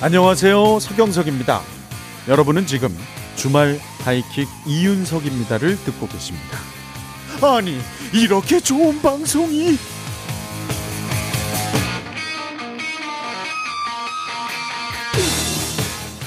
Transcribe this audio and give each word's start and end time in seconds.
안녕하세요. 0.00 0.78
서경석입니다. 0.78 1.60
여러분은 2.28 2.66
지금 2.66 2.96
주말 3.34 3.80
하이킥 4.04 4.46
이윤석입니다를 4.64 5.76
듣고 5.84 6.06
계십니다. 6.06 6.56
아니, 7.42 7.80
이렇게 8.12 8.60
좋은 8.60 9.02
방송이 9.02 9.76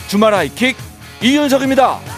주말 0.10 0.34
하이킥 0.34 0.76
이윤석입니다. 1.24 2.11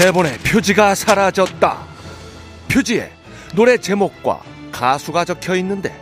대본에 0.00 0.38
표지가 0.38 0.94
사라졌다. 0.94 1.86
표지에 2.72 3.12
노래 3.54 3.76
제목과 3.76 4.42
가수가 4.72 5.26
적혀 5.26 5.54
있는데 5.56 5.94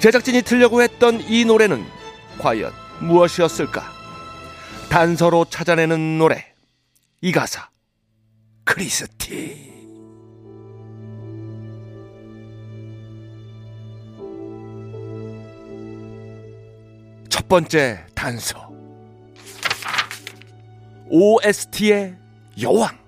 제작진이 0.00 0.42
틀려고 0.42 0.82
했던 0.82 1.20
이 1.20 1.44
노래는 1.44 1.86
과연 2.38 2.72
무엇이었을까? 2.98 3.84
단서로 4.90 5.44
찾아내는 5.44 6.18
노래. 6.18 6.52
이 7.20 7.30
가사. 7.30 7.68
크리스티. 8.64 9.72
첫 17.28 17.48
번째 17.48 18.04
단서. 18.16 18.68
OST의 21.08 22.16
여왕. 22.62 23.05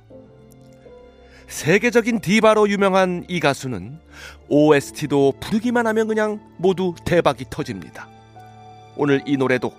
세계적인 1.49 2.21
디바로 2.21 2.69
유명한 2.69 3.25
이 3.27 3.41
가수는 3.41 3.99
OST도 4.49 5.35
부르기만 5.41 5.87
하면 5.87 6.07
그냥 6.07 6.41
모두 6.59 6.95
대박이 7.05 7.47
터집니다. 7.49 8.07
오늘 8.97 9.23
이 9.27 9.37
노래도 9.37 9.73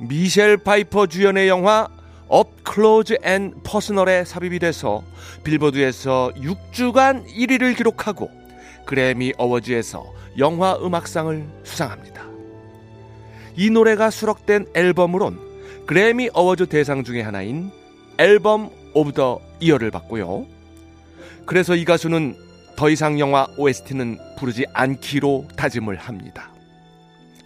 미셸 0.00 0.58
파이퍼 0.58 1.06
주연의 1.06 1.48
영화 1.48 1.88
Up 2.28 2.64
Close 2.64 3.18
and 3.22 3.54
Personal에 3.62 4.24
삽입이 4.24 4.58
돼서 4.58 5.04
빌보드에서 5.44 6.32
6주간 6.36 7.24
1위를 7.28 7.76
기록하고 7.76 8.28
그래미 8.84 9.32
어워즈에서 9.38 10.12
영화 10.38 10.76
음악상을 10.76 11.46
수상합니다. 11.62 12.26
이 13.54 13.70
노래가 13.70 14.10
수록된 14.10 14.66
앨범으론 14.74 15.38
그래미 15.86 16.30
어워즈 16.32 16.66
대상 16.66 17.04
중의 17.04 17.22
하나인 17.22 17.70
Album 18.18 18.70
of 18.92 19.12
the 19.12 19.40
Year를 19.60 19.92
받고요. 19.92 20.55
그래서 21.44 21.74
이 21.74 21.84
가수는 21.84 22.36
더 22.76 22.90
이상 22.90 23.18
영화 23.18 23.46
OST는 23.56 24.18
부르지 24.36 24.66
않기로 24.72 25.48
다짐을 25.56 25.96
합니다. 25.96 26.52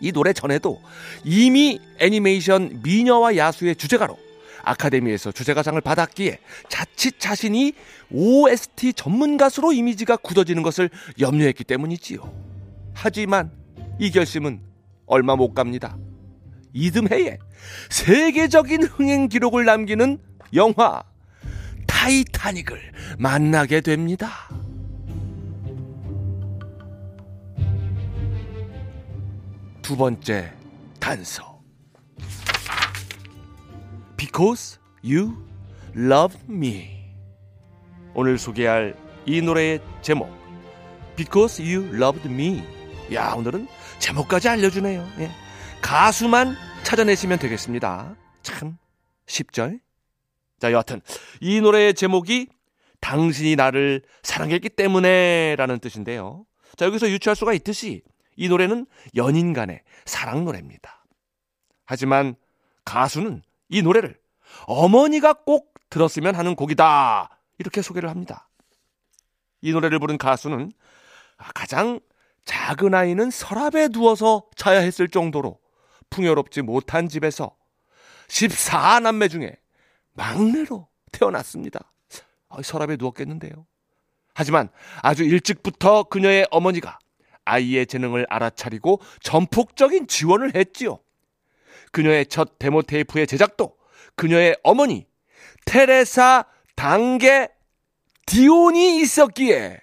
이 0.00 0.12
노래 0.12 0.32
전에도 0.32 0.80
이미 1.24 1.80
애니메이션 1.98 2.80
미녀와 2.82 3.36
야수의 3.36 3.76
주제가로 3.76 4.18
아카데미에서 4.62 5.32
주제가상을 5.32 5.80
받았기에 5.80 6.38
자칫 6.68 7.18
자신이 7.18 7.72
OST 8.10 8.92
전문 8.94 9.36
가수로 9.36 9.72
이미지가 9.72 10.16
굳어지는 10.16 10.62
것을 10.62 10.90
염려했기 11.18 11.64
때문이지요. 11.64 12.20
하지만 12.94 13.50
이 13.98 14.10
결심은 14.10 14.60
얼마 15.06 15.36
못 15.36 15.54
갑니다. 15.54 15.96
이듬해에 16.72 17.38
세계적인 17.90 18.84
흥행 18.84 19.28
기록을 19.28 19.64
남기는 19.64 20.18
영화 20.54 21.02
타이타닉을 22.00 22.80
만나게 23.18 23.82
됩니다. 23.82 24.30
두 29.82 29.98
번째 29.98 30.50
단서. 30.98 31.60
Because 34.16 34.78
you 35.04 35.36
love 35.94 36.38
me. 36.48 37.12
오늘 38.14 38.38
소개할 38.38 38.96
이 39.26 39.42
노래의 39.42 39.82
제목. 40.00 40.30
Because 41.16 41.62
you 41.62 41.94
loved 41.94 42.26
me. 42.30 42.64
야, 43.12 43.34
오늘은 43.34 43.68
제목까지 43.98 44.48
알려주네요. 44.48 45.06
예. 45.18 45.30
가수만 45.82 46.56
찾아내시면 46.82 47.38
되겠습니다. 47.38 48.16
참 48.42 48.78
쉽죠? 49.26 49.72
자, 50.60 50.70
여하튼 50.72 51.00
이 51.40 51.60
노래의 51.60 51.94
제목이 51.94 52.48
당신이 53.00 53.56
나를 53.56 54.02
사랑했기 54.22 54.68
때문에 54.68 55.56
라는 55.56 55.80
뜻인데요. 55.80 56.44
자, 56.76 56.84
여기서 56.84 57.08
유추할 57.10 57.34
수가 57.34 57.54
있듯이 57.54 58.02
이 58.36 58.48
노래는 58.48 58.86
연인 59.16 59.52
간의 59.52 59.82
사랑 60.04 60.44
노래입니다. 60.44 61.04
하지만 61.86 62.36
가수는 62.84 63.42
이 63.68 63.82
노래를 63.82 64.18
어머니가 64.66 65.32
꼭 65.32 65.74
들었으면 65.88 66.34
하는 66.34 66.54
곡이다. 66.54 67.40
이렇게 67.58 67.82
소개를 67.82 68.08
합니다. 68.10 68.48
이 69.62 69.72
노래를 69.72 69.98
부른 69.98 70.18
가수는 70.18 70.72
가장 71.54 72.00
작은 72.44 72.94
아이는 72.94 73.30
서랍에 73.30 73.88
두어서 73.88 74.44
자야 74.56 74.80
했을 74.80 75.08
정도로 75.08 75.58
풍요롭지 76.10 76.62
못한 76.62 77.08
집에서 77.08 77.56
14남매 78.28 79.30
중에 79.30 79.56
막내로 80.12 80.88
태어났습니다. 81.12 81.92
서랍에 82.62 82.96
누웠겠는데요. 82.96 83.66
하지만 84.34 84.68
아주 85.02 85.24
일찍부터 85.24 86.04
그녀의 86.04 86.46
어머니가 86.50 86.98
아이의 87.44 87.86
재능을 87.86 88.26
알아차리고 88.28 89.00
전폭적인 89.22 90.06
지원을 90.06 90.54
했지요. 90.54 91.00
그녀의 91.92 92.26
첫 92.26 92.58
데모 92.58 92.82
테이프의 92.82 93.26
제작도 93.26 93.76
그녀의 94.14 94.56
어머니 94.62 95.06
테레사 95.64 96.46
당계 96.76 97.48
디온이 98.26 99.00
있었기에 99.00 99.80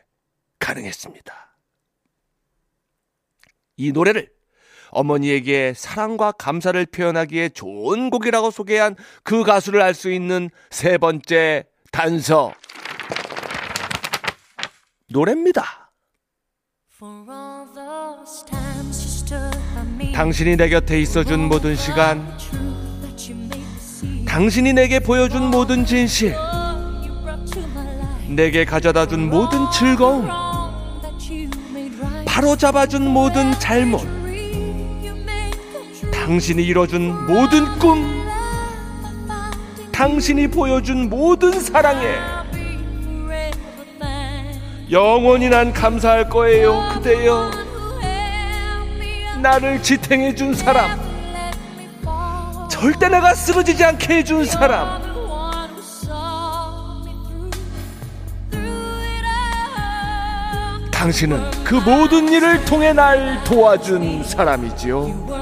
가능했습니다. 0.59 1.57
이 3.77 3.91
노래를 3.91 4.36
어머니에게 4.91 5.73
사랑과 5.75 6.31
감사를 6.31 6.85
표현하기에 6.87 7.49
좋은 7.49 8.09
곡이라고 8.09 8.51
소개한 8.51 8.95
그 9.23 9.43
가수를 9.43 9.81
알 9.81 9.93
수 9.93 10.11
있는 10.11 10.49
세 10.69 10.97
번째 10.97 11.65
단서. 11.91 12.53
노래입니다. 15.09 15.91
당신이 20.13 20.57
내 20.57 20.69
곁에 20.69 20.99
있어준 20.99 21.47
모든 21.47 21.75
시간, 21.75 22.37
당신이 24.27 24.73
내게 24.73 24.99
보여준 24.99 25.49
모든 25.49 25.85
진실, 25.85 26.35
내게 28.27 28.65
가져다 28.65 29.07
준 29.07 29.29
모든 29.29 29.69
즐거움, 29.71 30.27
바로 32.25 32.55
잡아준 32.55 33.07
모든 33.07 33.51
잘못, 33.59 34.01
당신이 36.27 36.61
이뤄준 36.61 37.25
모든 37.25 37.79
꿈, 37.79 38.27
당신이 39.93 40.49
보여준 40.49 41.09
모든 41.09 41.57
사랑에 41.57 42.15
영원히 44.91 45.47
난 45.47 45.71
감사할 45.71 46.27
거예요, 46.27 46.83
그대여. 46.93 47.49
나를 49.41 49.81
지탱해 49.81 50.35
준 50.35 50.53
사람, 50.53 50.99
절대 52.69 53.07
내가 53.07 53.33
쓰러지지 53.33 53.85
않게 53.85 54.17
해준 54.17 54.43
사람. 54.43 55.01
당신은 60.91 61.63
그 61.63 61.75
모든 61.75 62.27
일을 62.27 62.65
통해 62.65 62.91
날 62.91 63.41
도와준 63.45 64.25
사람이지요. 64.25 65.36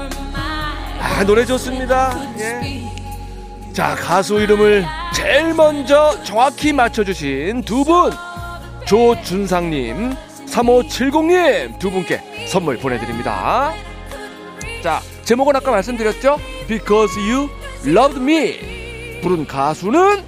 아, 1.16 1.24
노래 1.24 1.46
좋습니다. 1.46 2.14
예. 2.38 3.72
자, 3.72 3.94
가수 3.94 4.38
이름을 4.38 4.84
제일 5.14 5.54
먼저 5.54 6.22
정확히 6.22 6.74
맞춰주신 6.74 7.62
두 7.62 7.84
분. 7.84 8.12
조준상님, 8.84 10.12
3570님 10.46 11.78
두 11.78 11.90
분께 11.90 12.20
선물 12.50 12.76
보내드립니다. 12.76 13.72
자, 14.82 15.00
제목은 15.24 15.56
아까 15.56 15.70
말씀드렸죠? 15.70 16.36
Because 16.68 17.18
You 17.18 17.48
Loved 17.86 18.20
Me. 18.20 19.20
부른 19.22 19.46
가수는 19.46 20.22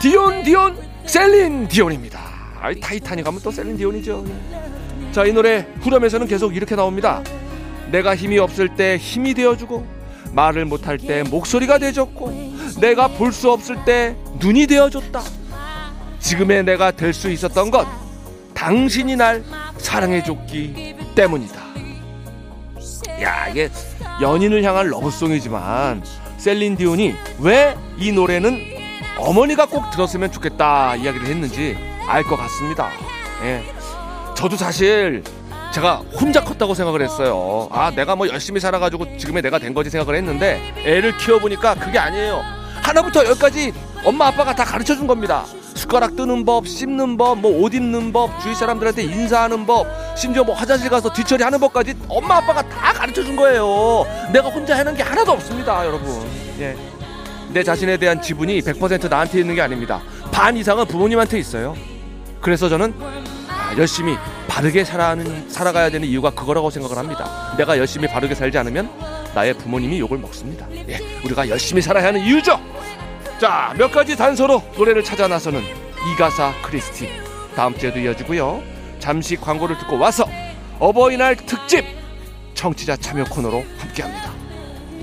디온, 0.00 0.44
디온, 0.44 0.78
셀린 1.06 1.66
디온입니다. 1.66 2.20
아이, 2.60 2.78
타이타닉 2.78 3.26
하면 3.26 3.40
또 3.42 3.50
셀린 3.50 3.76
디온이죠. 3.76 4.24
자, 5.10 5.24
이 5.24 5.32
노래 5.32 5.66
후렴에서는 5.80 6.28
계속 6.28 6.54
이렇게 6.54 6.76
나옵니다. 6.76 7.20
내가 7.90 8.14
힘이 8.14 8.38
없을 8.38 8.68
때 8.76 8.96
힘이 8.96 9.34
되어주고, 9.34 9.99
말을 10.32 10.64
못할 10.64 10.98
때 10.98 11.22
목소리가 11.22 11.78
되어줬고, 11.78 12.32
내가 12.80 13.08
볼 13.08 13.32
수 13.32 13.50
없을 13.50 13.84
때 13.84 14.16
눈이 14.38 14.66
되어줬다. 14.66 15.20
지금의 16.20 16.64
내가 16.64 16.90
될 16.90 17.12
수 17.14 17.30
있었던 17.30 17.70
건 17.70 17.86
당신이 18.54 19.16
날 19.16 19.42
사랑해줬기 19.78 20.96
때문이다. 21.14 21.60
야, 23.22 23.48
이게 23.48 23.70
연인을 24.20 24.62
향한 24.62 24.88
러브송이지만 24.88 26.02
셀린 26.38 26.76
디온이 26.76 27.14
왜 27.40 27.74
이 27.98 28.12
노래는 28.12 28.58
어머니가 29.18 29.66
꼭 29.66 29.90
들었으면 29.90 30.32
좋겠다 30.32 30.96
이야기를 30.96 31.26
했는지 31.26 31.76
알 32.06 32.22
것 32.24 32.36
같습니다. 32.36 32.88
예. 33.42 33.62
저도 34.34 34.56
사실 34.56 35.22
제가 35.72 36.02
혼자 36.20 36.42
컸다고 36.42 36.74
생각을 36.74 37.02
했어요. 37.02 37.68
아, 37.70 37.90
내가 37.94 38.16
뭐 38.16 38.26
열심히 38.28 38.60
살아가지고 38.60 39.16
지금의 39.18 39.42
내가 39.42 39.58
된 39.58 39.72
거지 39.72 39.88
생각을 39.90 40.16
했는데 40.16 40.60
애를 40.84 41.16
키워보니까 41.16 41.74
그게 41.76 41.98
아니에요. 41.98 42.42
하나부터 42.82 43.24
열까지 43.24 43.72
엄마 44.04 44.26
아빠가 44.28 44.54
다 44.54 44.64
가르쳐 44.64 44.96
준 44.96 45.06
겁니다. 45.06 45.44
숟가락 45.74 46.16
뜨는 46.16 46.44
법, 46.44 46.66
씹는 46.66 47.16
법, 47.16 47.38
뭐 47.38 47.52
옷 47.62 47.74
입는 47.74 48.12
법, 48.12 48.40
주위 48.40 48.54
사람들한테 48.54 49.02
인사하는 49.04 49.64
법, 49.64 49.86
심지어 50.16 50.42
뭐 50.42 50.54
화장실 50.54 50.90
가서 50.90 51.10
뒤처리 51.12 51.42
하는 51.44 51.60
법까지 51.60 51.94
엄마 52.08 52.36
아빠가 52.38 52.62
다 52.68 52.92
가르쳐 52.92 53.22
준 53.22 53.36
거예요. 53.36 54.04
내가 54.32 54.48
혼자 54.48 54.74
해낸 54.74 54.94
게 54.96 55.02
하나도 55.02 55.32
없습니다, 55.32 55.86
여러분. 55.86 56.10
예. 56.58 56.76
내 57.52 57.62
자신에 57.62 57.96
대한 57.96 58.20
지분이 58.20 58.60
100% 58.60 59.08
나한테 59.08 59.40
있는 59.40 59.54
게 59.54 59.60
아닙니다. 59.62 60.00
반 60.32 60.56
이상은 60.56 60.84
부모님한테 60.86 61.38
있어요. 61.38 61.76
그래서 62.40 62.68
저는 62.68 62.94
아, 63.48 63.74
열심히 63.76 64.16
바르게 64.50 64.84
살아가는, 64.84 65.48
살아가야 65.48 65.90
되는 65.90 66.08
이유가 66.08 66.30
그거라고 66.30 66.70
생각을 66.70 66.98
합니다. 66.98 67.54
내가 67.56 67.78
열심히 67.78 68.08
바르게 68.08 68.34
살지 68.34 68.58
않으면 68.58 68.90
나의 69.32 69.54
부모님이 69.54 70.00
욕을 70.00 70.18
먹습니다. 70.18 70.66
예, 70.88 70.98
우리가 71.24 71.48
열심히 71.48 71.80
살아야 71.80 72.08
하는 72.08 72.20
이유죠. 72.20 72.60
자, 73.40 73.72
몇 73.78 73.92
가지 73.92 74.16
단서로 74.16 74.60
노래를 74.76 75.04
찾아 75.04 75.28
나서는 75.28 75.62
이가사 76.12 76.52
크리스티. 76.62 77.08
다음 77.54 77.78
주에도 77.78 78.00
이어지고요. 78.00 78.60
잠시 78.98 79.36
광고를 79.36 79.78
듣고 79.78 79.96
와서 79.98 80.26
어버이날 80.80 81.36
특집 81.36 81.84
청취자 82.54 82.96
참여 82.96 83.24
코너로 83.26 83.64
함께합니다. 83.78 84.32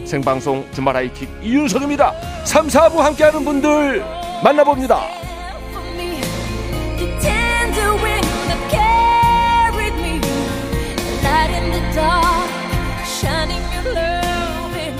생방송 0.06 0.68
주말 0.74 0.98
하이킥 0.98 1.30
이윤석입니다. 1.42 2.14
3, 2.44 2.68
4부 2.68 2.98
함께하는 2.98 3.46
분들 3.46 4.04
만나봅니다. 4.44 5.27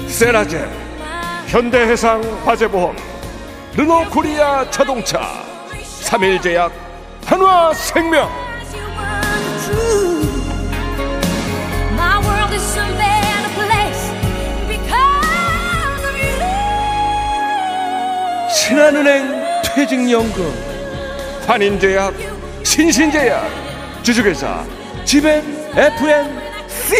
세라제 0.08 0.68
현대해상 1.46 2.22
화재보험 2.44 2.96
르노코리아 3.76 4.68
자동차 4.72 5.44
3일제약 6.02 6.72
한화생명. 7.24 8.28
신한은행 18.50 19.62
퇴직연금 19.64 20.52
환인제약 21.46 22.14
신신제약. 22.64 23.68
주식회사 24.02 24.66
지벤 25.06 25.44
FN 25.76 26.47
c 26.88 26.96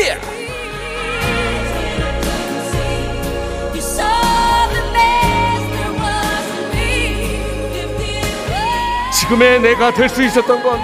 지금의 9.14 9.62
내가 9.62 9.94
될 9.94 10.10
수 10.10 10.24
있었던 10.24 10.62
건 10.62 10.80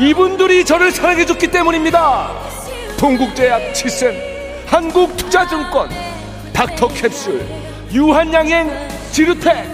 이분들이 0.00 0.64
저를 0.64 0.90
사랑해줬기 0.92 1.48
때문입니다. 1.48 2.32
동국제약 2.96 3.74
치센, 3.74 4.14
한국투자증권, 4.66 5.88
닥터캡슐, 6.52 7.46
유한양행, 7.92 8.70
지르텍, 9.12 9.66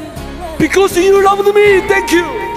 Because 0.59 0.99
you 0.99 1.23
loved 1.23 1.49
me, 1.55 1.81
thank 1.89 2.13
you. 2.13 2.50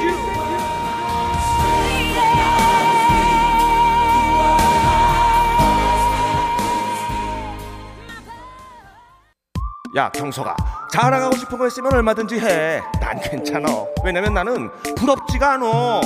야 9.95 10.09
경서가 10.09 10.55
자랑하고 10.91 11.35
싶은 11.37 11.57
거 11.57 11.67
있으면 11.67 11.93
얼마든지 11.93 12.39
해난 12.39 13.19
괜찮아. 13.21 13.67
왜냐면 14.03 14.33
나는 14.33 14.71
부럽지가 14.95 15.53
않어 15.53 16.01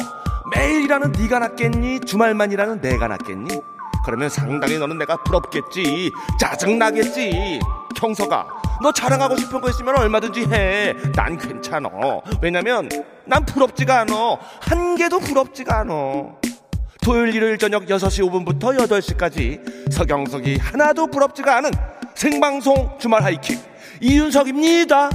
매일 0.54 0.84
일하는 0.84 1.14
네가 1.14 1.40
낫겠니? 1.40 2.02
주말만 2.02 2.52
일하는 2.52 2.82
내가 2.82 3.08
낫겠니? 3.08 3.62
그러면 4.06 4.30
상당히 4.30 4.78
너는 4.78 4.98
내가 4.98 5.16
부럽겠지. 5.24 6.12
짜증나겠지. 6.40 7.60
경서가 7.96 8.48
너 8.82 8.92
자랑하고 8.92 9.38
싶은 9.38 9.62
거 9.62 9.70
있으면 9.70 9.98
얼마든지 9.98 10.46
해난 10.46 11.38
괜찮아. 11.38 11.90
왜냐면 12.42 12.90
난 13.26 13.46
부럽지가 13.46 14.02
않어 14.02 14.38
한 14.62 14.96
개도 14.98 15.20
부럽지가 15.20 15.80
않어 15.80 16.36
토요일 17.04 17.34
일요일 17.34 17.58
저녁 17.58 17.86
6시 17.86 18.30
5분부터 18.30 18.78
8시까지 18.78 19.92
서경석이 19.94 20.58
하나도 20.58 21.08
부럽지가 21.08 21.56
않은 21.58 21.72
생방송 22.16 22.98
주말 23.00 23.24
하이킥 23.24 23.77
이윤석입니다. 24.02 25.10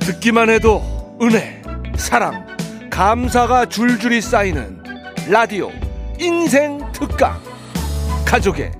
듣기만 0.00 0.50
해도 0.50 0.82
은혜, 1.22 1.62
사랑, 1.96 2.46
감사가 2.90 3.66
줄줄이 3.66 4.20
쌓이는 4.20 4.82
라디오 5.28 5.70
인생 6.18 6.80
특강. 6.92 7.40
가족의 8.24 8.72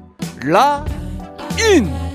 라인. 0.42 2.06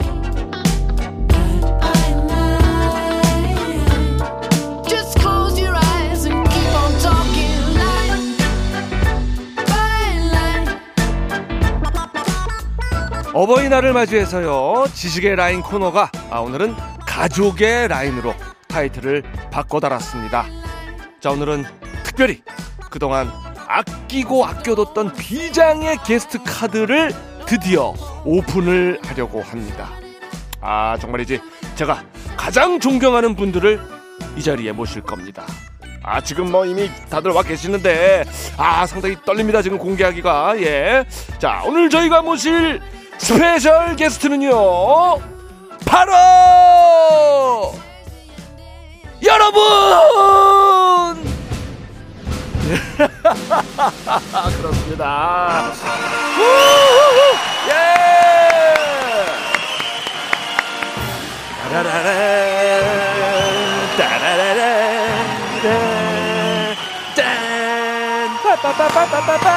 어버이날을 13.34 13.94
맞이해서요 13.94 14.88
지식의 14.94 15.38
라인 15.38 15.62
코너가 15.62 16.12
아, 16.30 16.40
오늘은 16.40 16.76
가족의 17.08 17.88
라인으로 17.88 18.34
타이틀을 18.68 19.24
바꿔 19.52 19.80
달았습니다. 19.80 20.46
자 21.22 21.32
오늘은 21.32 21.64
특별히 22.04 22.42
그동안 22.90 23.32
아끼고 23.72 24.46
아껴뒀던 24.46 25.14
비장의 25.14 26.00
게스트 26.06 26.40
카드를 26.44 27.12
드디어 27.46 27.94
오픈을 28.26 29.00
하려고 29.06 29.42
합니다. 29.42 29.90
아, 30.60 30.98
정말이지. 31.00 31.40
제가 31.76 32.04
가장 32.36 32.80
존경하는 32.80 33.36
분들을 33.36 33.80
이 34.36 34.44
자리에 34.44 34.74
모실 34.74 35.02
겁니다. 35.02 35.46
아, 36.04 36.20
지금 36.20 36.52
뭐 36.52 36.66
이미 36.66 36.90
다들 37.10 37.32
와 37.32 37.44
계시는데, 37.44 38.26
아, 38.58 38.86
상당히 38.86 39.16
떨립니다. 39.26 39.62
지금 39.62 39.78
공개하기가. 39.78 40.60
예. 40.62 41.06
자, 41.40 41.64
오늘 41.66 41.90
저희가 41.90 42.22
모실 42.22 42.82
스페셜 43.18 43.96
게스트는요, 43.96 44.52
바로! 45.86 46.14
여러분! 49.24 51.31
그렇습니다. 54.58 55.72
예! 57.68 57.72
따라라라, 61.70 62.10
따라라라, 63.98 64.62
짠, 67.16 68.38
빠빠빠빠빠빠. 68.44 69.48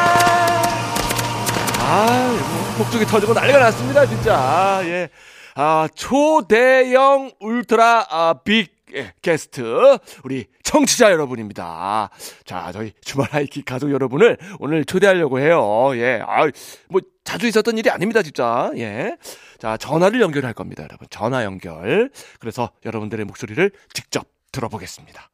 아, 1.80 2.74
목쪽이 2.78 3.04
터지고 3.06 3.34
난리가 3.34 3.58
났습니다, 3.58 4.06
진짜. 4.06 4.80
예. 4.84 5.08
아, 5.56 5.86
초대형 5.94 7.32
울트라 7.40 8.06
아, 8.10 8.34
빅 8.44 8.68
예, 8.68 8.73
게스트 9.22 9.98
우리 10.24 10.46
청취자 10.62 11.10
여러분입니다. 11.12 12.10
자, 12.44 12.72
저희 12.72 12.92
주말 13.00 13.28
하이킥 13.30 13.64
가족 13.64 13.90
여러분을 13.90 14.38
오늘 14.58 14.84
초대하려고 14.84 15.38
해요. 15.38 15.90
예, 15.94 16.22
아, 16.26 16.48
뭐 16.88 17.00
자주 17.24 17.46
있었던 17.46 17.78
일이 17.78 17.90
아닙니다, 17.90 18.22
진짜. 18.22 18.70
예. 18.76 19.16
자, 19.58 19.76
전화를 19.76 20.20
연결할 20.20 20.52
겁니다, 20.52 20.82
여러분. 20.82 21.06
전화 21.10 21.44
연결. 21.44 22.10
그래서 22.38 22.70
여러분들의 22.84 23.24
목소리를 23.24 23.70
직접 23.92 24.26
들어보겠습니다. 24.52 25.30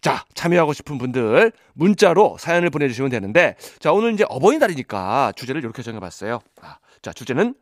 자, 0.00 0.24
참여하고 0.34 0.72
싶은 0.74 0.98
분들 0.98 1.52
문자로 1.72 2.36
사연을 2.38 2.70
보내 2.70 2.88
주시면 2.88 3.10
되는데, 3.10 3.56
자, 3.80 3.92
오늘 3.92 4.12
이제 4.12 4.24
어버이날이니까 4.28 5.32
주제를 5.34 5.62
이렇게 5.62 5.82
정해 5.82 5.98
봤어요. 5.98 6.40
아, 6.60 6.78
자, 7.02 7.12
주제는 7.12 7.54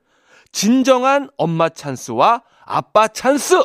진정한 0.50 1.30
엄마 1.36 1.68
찬스와 1.68 2.42
아빠 2.64 3.08
찬스! 3.08 3.62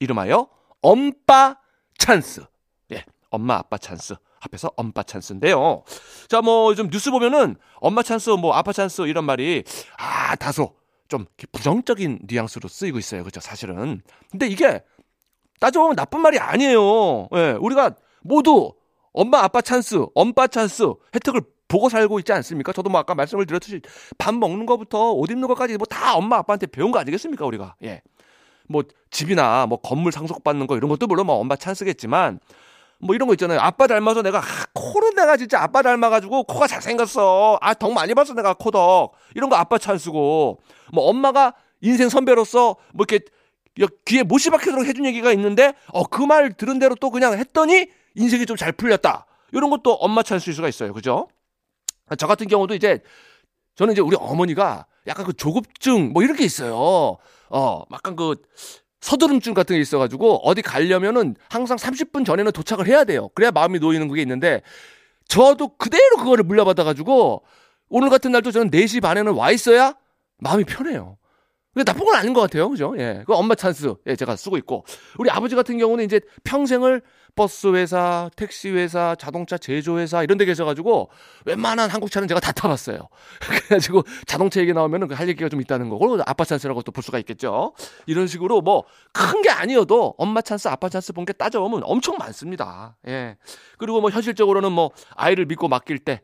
이름하여 0.00 0.48
엄빠 0.82 1.56
찬스. 1.98 2.44
예, 2.92 3.04
엄마 3.30 3.56
아빠 3.56 3.78
찬스. 3.78 4.14
앞에서 4.40 4.70
엄빠 4.76 5.02
찬스인데요. 5.02 5.82
자, 6.28 6.40
뭐, 6.40 6.74
좀 6.76 6.90
뉴스 6.90 7.10
보면은 7.10 7.56
엄마 7.76 8.02
찬스, 8.04 8.30
뭐, 8.30 8.54
아빠 8.54 8.72
찬스 8.72 9.02
이런 9.02 9.24
말이, 9.24 9.64
아, 9.98 10.36
다소 10.36 10.76
좀 11.08 11.26
부정적인 11.50 12.20
뉘앙스로 12.22 12.68
쓰이고 12.68 12.98
있어요. 12.98 13.24
그죠, 13.24 13.40
사실은. 13.40 14.00
근데 14.30 14.46
이게 14.46 14.84
따져보면 15.58 15.96
나쁜 15.96 16.20
말이 16.20 16.38
아니에요. 16.38 17.28
예, 17.34 17.56
우리가 17.60 17.96
모두 18.20 18.72
엄마, 19.12 19.42
아빠 19.42 19.60
찬스, 19.60 20.06
엄빠 20.14 20.46
찬스 20.46 20.84
혜택을 21.16 21.40
보고 21.66 21.88
살고 21.88 22.20
있지 22.20 22.32
않습니까? 22.32 22.72
저도 22.72 22.88
뭐 22.90 23.00
아까 23.00 23.14
말씀을 23.16 23.44
드렸듯이 23.44 23.80
밥 24.18 24.34
먹는 24.34 24.66
것부터 24.66 25.10
옷 25.12 25.30
입는 25.30 25.48
것까지 25.48 25.76
뭐 25.76 25.86
다 25.86 26.14
엄마, 26.14 26.36
아빠한테 26.38 26.66
배운 26.68 26.92
거 26.92 27.00
아니겠습니까, 27.00 27.44
우리가? 27.44 27.74
예. 27.82 28.02
뭐 28.68 28.82
집이나 29.10 29.66
뭐 29.66 29.80
건물 29.80 30.12
상속받는 30.12 30.66
거 30.66 30.76
이런 30.76 30.88
것도 30.90 31.06
물론 31.06 31.26
뭐 31.26 31.36
엄마 31.36 31.56
찬스겠지만 31.56 32.40
뭐 33.00 33.14
이런 33.14 33.28
거 33.28 33.34
있잖아요. 33.34 33.60
아빠 33.60 33.86
닮아서 33.86 34.22
내가 34.22 34.38
아, 34.38 34.42
코는 34.74 35.14
내가 35.14 35.36
진짜 35.36 35.62
아빠 35.62 35.82
닮아가지고 35.82 36.44
코가 36.44 36.66
잘생겼어. 36.66 37.58
아 37.60 37.74
덕 37.74 37.92
많이 37.92 38.14
봤어 38.14 38.34
내가 38.34 38.54
코덕 38.54 39.12
이런 39.34 39.48
거 39.50 39.56
아빠 39.56 39.78
찬스고 39.78 40.60
뭐 40.92 41.04
엄마가 41.08 41.54
인생 41.80 42.08
선배로서 42.08 42.76
뭐 42.92 43.06
이렇게 43.08 43.24
귀에 44.04 44.22
못이 44.24 44.50
박히도록 44.50 44.84
해준 44.86 45.04
얘기가 45.06 45.32
있는데 45.32 45.72
어 45.92 46.02
그 46.04 46.26
말 46.26 46.52
들은 46.52 46.78
대로 46.80 46.94
또 46.96 47.10
그냥 47.10 47.38
했더니 47.38 47.86
인생이 48.16 48.46
좀 48.46 48.56
잘 48.56 48.72
풀렸다. 48.72 49.26
이런 49.52 49.70
것도 49.70 49.94
엄마 49.94 50.22
찬스일 50.22 50.54
수가 50.54 50.68
있어요. 50.68 50.92
그죠? 50.92 51.28
저 52.18 52.26
같은 52.26 52.48
경우도 52.48 52.74
이제 52.74 53.00
저는 53.76 53.92
이제 53.92 54.00
우리 54.02 54.16
어머니가 54.18 54.86
약간 55.06 55.24
그 55.24 55.32
조급증 55.32 56.12
뭐 56.12 56.22
이런 56.24 56.36
게 56.36 56.44
있어요. 56.44 57.16
어, 57.50 57.82
약간 57.92 58.16
그 58.16 58.36
서두름증 59.00 59.54
같은 59.54 59.76
게 59.76 59.80
있어가지고 59.80 60.46
어디 60.48 60.62
가려면은 60.62 61.36
항상 61.48 61.76
30분 61.76 62.24
전에는 62.24 62.52
도착을 62.52 62.86
해야 62.86 63.04
돼요. 63.04 63.28
그래야 63.34 63.50
마음이 63.50 63.78
놓이는 63.78 64.08
그게 64.08 64.22
있는데 64.22 64.62
저도 65.28 65.76
그대로 65.76 66.16
그거를 66.16 66.44
물려받아가지고 66.44 67.44
오늘 67.90 68.10
같은 68.10 68.32
날도 68.32 68.50
저는 68.50 68.70
4시 68.70 69.00
반에는 69.02 69.34
와 69.34 69.50
있어야 69.50 69.94
마음이 70.38 70.64
편해요. 70.64 71.17
근데 71.78 71.92
나쁜 71.92 72.04
건 72.06 72.16
아닌 72.16 72.32
것 72.32 72.40
같아요. 72.40 72.68
그죠? 72.68 72.92
예. 72.98 73.22
그 73.24 73.34
엄마 73.34 73.54
찬스. 73.54 73.94
예, 74.08 74.16
제가 74.16 74.34
쓰고 74.34 74.56
있고. 74.58 74.84
우리 75.18 75.30
아버지 75.30 75.54
같은 75.54 75.78
경우는 75.78 76.04
이제 76.04 76.20
평생을 76.42 77.02
버스 77.36 77.68
회사, 77.72 78.28
택시 78.34 78.68
회사, 78.70 79.14
자동차 79.14 79.56
제조 79.56 80.00
회사 80.00 80.24
이런 80.24 80.38
데 80.38 80.44
계셔 80.44 80.64
가지고 80.64 81.08
웬만한 81.44 81.88
한국 81.88 82.10
차는 82.10 82.26
제가 82.26 82.40
다 82.40 82.50
타 82.50 82.66
봤어요. 82.66 82.98
그래 83.38 83.60
가지고 83.68 84.02
자동차 84.26 84.60
얘기 84.60 84.72
나오면은 84.72 85.06
그할 85.06 85.28
얘기가 85.28 85.48
좀 85.48 85.60
있다는 85.60 85.88
거고 85.88 86.18
아빠 86.26 86.44
찬스라고 86.44 86.82
또 86.82 86.90
볼 86.90 87.04
수가 87.04 87.20
있겠죠. 87.20 87.74
이런 88.06 88.26
식으로 88.26 88.60
뭐 88.60 88.82
큰 89.14 89.42
게 89.42 89.50
아니어도 89.50 90.14
엄마 90.18 90.40
찬스, 90.42 90.66
아빠 90.66 90.88
찬스 90.88 91.12
본 91.12 91.24
게 91.24 91.32
따져보면 91.32 91.82
엄청 91.84 92.16
많습니다. 92.18 92.96
예. 93.06 93.36
그리고 93.78 94.00
뭐 94.00 94.10
현실적으로는 94.10 94.72
뭐 94.72 94.90
아이를 95.14 95.46
믿고 95.46 95.68
맡길 95.68 96.00
때 96.00 96.22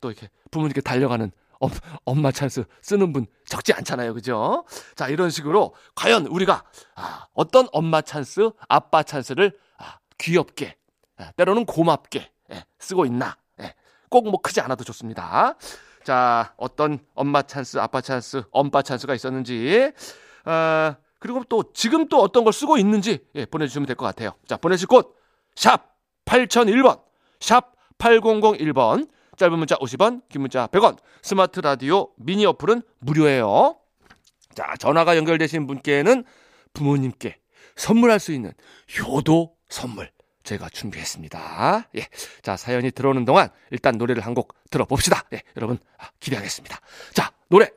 또 0.00 0.10
이렇게 0.10 0.30
부모님께 0.50 0.80
달려가는 0.80 1.30
엄, 1.60 1.70
엄마 2.04 2.30
찬스 2.32 2.64
쓰는 2.82 3.12
분 3.12 3.26
적지 3.46 3.72
않잖아요. 3.72 4.14
그죠? 4.14 4.64
자, 4.96 5.08
이런 5.08 5.30
식으로 5.30 5.74
과연 5.94 6.26
우리가 6.26 6.64
아, 6.96 7.26
어떤 7.34 7.68
엄마 7.72 8.00
찬스, 8.00 8.50
아빠 8.68 9.02
찬스를 9.02 9.58
아, 9.78 9.98
귀엽게, 10.18 10.76
아, 11.16 11.32
때로는 11.32 11.64
고맙게 11.66 12.30
예, 12.52 12.64
쓰고 12.78 13.06
있나? 13.06 13.36
예, 13.60 13.74
꼭 14.10 14.25
뭐 14.25 14.40
크지 14.42 14.60
않아도 14.60 14.84
좋습니다. 14.84 15.56
자, 16.04 16.52
어떤 16.56 16.98
엄마 17.14 17.42
찬스, 17.42 17.78
아빠 17.78 18.00
찬스, 18.00 18.44
엄빠 18.50 18.82
찬스가 18.82 19.14
있었는지, 19.14 19.92
아, 20.44 20.96
그리고 21.18 21.42
또 21.48 21.72
지금 21.72 22.08
또 22.08 22.20
어떤 22.20 22.44
걸 22.44 22.52
쓰고 22.52 22.76
있는지 22.76 23.26
예, 23.34 23.46
보내주시면 23.46 23.86
될 23.86 23.96
것 23.96 24.04
같아요. 24.04 24.32
자, 24.46 24.56
보내실 24.58 24.86
곳, 24.86 25.16
샵 25.56 25.94
8001번, 26.26 27.00
샵 27.40 27.72
8001번, 27.98 29.08
짧은 29.36 29.58
문자 29.58 29.76
50원, 29.76 30.22
긴 30.28 30.42
문자 30.42 30.66
100원, 30.68 30.98
스마트 31.22 31.60
라디오 31.60 32.10
미니 32.16 32.46
어플은 32.46 32.82
무료예요. 33.00 33.76
자, 34.54 34.74
전화가 34.78 35.16
연결되신 35.16 35.66
분께는 35.66 36.24
부모님께 36.72 37.38
선물할 37.76 38.20
수 38.20 38.32
있는 38.32 38.52
효도 38.98 39.56
선물 39.68 40.10
제가 40.44 40.68
준비했습니다. 40.68 41.88
예. 41.96 42.06
자, 42.42 42.56
사연이 42.56 42.90
들어오는 42.90 43.24
동안 43.24 43.48
일단 43.70 43.96
노래를 43.96 44.24
한 44.24 44.34
곡 44.34 44.54
들어봅시다. 44.70 45.24
예, 45.32 45.42
여러분, 45.56 45.78
아, 45.98 46.08
기대하겠습니다. 46.20 46.78
자, 47.14 47.32
노래. 47.48 47.70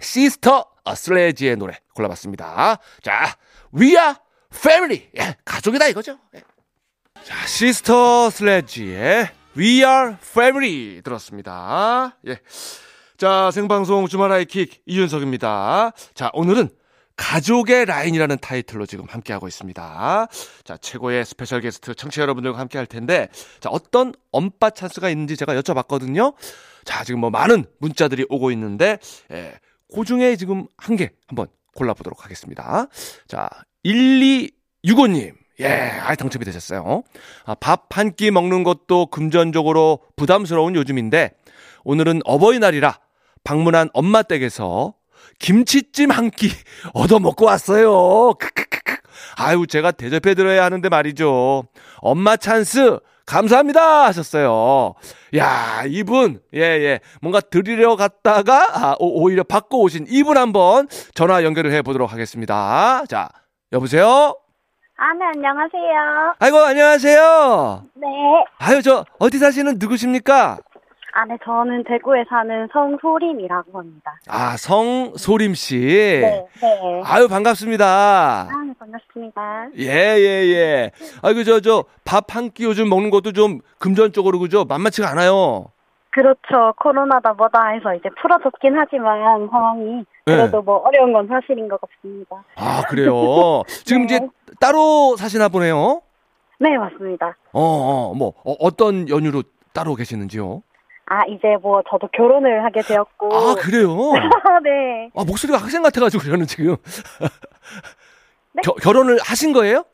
시스터 0.00 0.66
슬레지의 0.84 1.56
노래 1.56 1.78
골라봤습니다. 1.94 2.78
자, 3.02 3.36
We 3.74 3.90
are 3.96 4.14
family. 4.52 5.08
예, 5.18 5.36
가족이다 5.44 5.86
이거죠. 5.88 6.18
예. 6.34 6.42
자, 7.24 7.46
시스터 7.46 8.30
슬레지의 8.30 9.30
We 9.56 9.78
are 9.82 10.16
family 10.20 11.00
들었습니다. 11.02 12.16
예. 12.26 12.38
자, 13.16 13.50
생방송 13.50 14.06
주말 14.06 14.30
하이킥 14.30 14.82
이윤석입니다. 14.84 15.92
자, 16.14 16.30
오늘은 16.34 16.68
가족의 17.16 17.86
라인이라는 17.86 18.36
타이틀로 18.42 18.84
지금 18.84 19.06
함께하고 19.08 19.48
있습니다. 19.48 20.28
자, 20.64 20.76
최고의 20.76 21.24
special 21.24 21.62
게스트 21.62 21.94
청취자 21.94 22.20
여러분들과 22.22 22.58
함께 22.58 22.76
할 22.76 22.86
텐데, 22.86 23.28
자, 23.60 23.70
어떤 23.70 24.12
엄빠 24.32 24.68
찬스가 24.68 25.08
있는지 25.08 25.38
제가 25.38 25.54
여쭤봤거든요. 25.54 26.34
자, 26.84 27.04
지금 27.04 27.20
뭐 27.20 27.30
많은 27.30 27.64
문자들이 27.78 28.26
오고 28.28 28.50
있는데, 28.50 28.98
예, 29.32 29.54
그 29.94 30.04
중에 30.04 30.36
지금 30.36 30.66
한 30.76 30.96
개 30.96 31.10
한번 31.28 31.46
골라보도록 31.74 32.24
하겠습니다. 32.24 32.88
자, 33.26 33.48
1265님. 33.86 35.45
예, 35.60 35.66
아 36.02 36.14
당첨이 36.14 36.44
되셨어요. 36.44 37.02
아, 37.44 37.54
밥 37.54 37.86
한 37.96 38.12
끼 38.14 38.30
먹는 38.30 38.62
것도 38.62 39.06
금전적으로 39.06 40.00
부담스러운 40.16 40.74
요즘인데 40.74 41.30
오늘은 41.84 42.20
어버이날이라 42.24 42.98
방문한 43.44 43.88
엄마 43.94 44.22
댁에서 44.22 44.94
김치찜 45.38 46.10
한 46.10 46.30
끼 46.30 46.50
얻어 46.92 47.18
먹고 47.18 47.46
왔어요. 47.46 48.34
크크크크. 48.34 48.96
아유, 49.36 49.66
제가 49.66 49.92
대접해 49.92 50.34
드려야 50.34 50.64
하는데 50.64 50.86
말이죠. 50.88 51.64
엄마 51.98 52.36
찬스 52.36 52.98
감사합니다 53.24 54.04
하셨어요. 54.06 54.94
야, 55.36 55.82
이분 55.86 56.40
예, 56.54 56.60
예. 56.60 57.00
뭔가 57.22 57.40
드리려 57.40 57.96
갔다가 57.96 58.90
아, 58.90 58.96
오, 59.00 59.30
히려 59.30 59.42
받고 59.44 59.80
오신 59.82 60.06
이분 60.10 60.36
한번 60.36 60.86
전화 61.14 61.42
연결을 61.42 61.72
해 61.72 61.82
보도록 61.82 62.12
하겠습니다. 62.12 63.04
자, 63.08 63.28
여보세요? 63.72 64.36
아, 64.98 65.12
네, 65.12 65.24
안녕하세요. 65.26 66.34
아이고, 66.38 66.56
안녕하세요. 66.58 67.82
네. 67.96 68.06
아유, 68.58 68.80
저, 68.82 69.04
어디 69.18 69.38
사시는 69.38 69.76
누구십니까? 69.78 70.58
아, 71.12 71.24
네, 71.26 71.36
저는 71.44 71.84
대구에 71.84 72.24
사는 72.28 72.66
성소림이라고 72.72 73.78
합니다. 73.78 74.18
아, 74.28 74.56
성소림 74.56 75.54
씨. 75.54 75.76
네, 75.78 76.46
네. 76.60 77.02
아유, 77.04 77.28
반갑습니다. 77.28 77.84
아, 77.86 78.48
네, 78.66 78.72
반갑습니다. 78.78 79.66
예, 79.78 79.84
예, 80.18 80.54
예. 80.54 80.90
아이고, 81.22 81.44
저, 81.44 81.60
저, 81.60 81.84
밥 82.04 82.34
한 82.34 82.50
끼 82.50 82.64
요즘 82.64 82.88
먹는 82.88 83.10
것도 83.10 83.32
좀 83.32 83.60
금전적으로, 83.78 84.38
그죠? 84.38 84.64
만만치가 84.64 85.10
않아요. 85.10 85.66
그렇죠. 86.16 86.72
코로나다 86.78 87.34
뭐다 87.34 87.68
해서 87.68 87.94
이제 87.94 88.08
풀어졌긴 88.22 88.74
하지만 88.74 89.46
상황이 89.50 90.02
그래도 90.24 90.58
네. 90.60 90.64
뭐 90.64 90.76
어려운 90.78 91.12
건 91.12 91.28
사실인 91.28 91.68
것 91.68 91.78
같습니다. 91.78 92.42
아, 92.56 92.82
그래요. 92.88 93.62
지금 93.84 94.06
네. 94.08 94.16
이제 94.16 94.26
따로 94.58 95.14
사시나 95.16 95.50
보네요. 95.50 96.00
네, 96.58 96.78
맞습니다. 96.78 97.36
어, 97.52 97.60
어, 97.60 98.14
뭐, 98.14 98.32
어, 98.46 98.52
어떤 98.60 99.10
연유로 99.10 99.42
따로 99.74 99.94
계시는지요? 99.94 100.62
아, 101.04 101.22
이제 101.26 101.54
뭐 101.60 101.82
저도 101.90 102.08
결혼을 102.08 102.64
하게 102.64 102.80
되었고. 102.80 103.28
아, 103.36 103.54
그래요? 103.56 103.94
네. 104.64 105.10
아, 105.14 105.22
목소리가 105.22 105.58
학생 105.58 105.82
같아가지고, 105.82 106.22
저는 106.24 106.46
지금. 106.46 106.76
네? 108.54 108.62
겨, 108.64 108.72
결혼을 108.72 109.18
하신 109.22 109.52
거예요? 109.52 109.84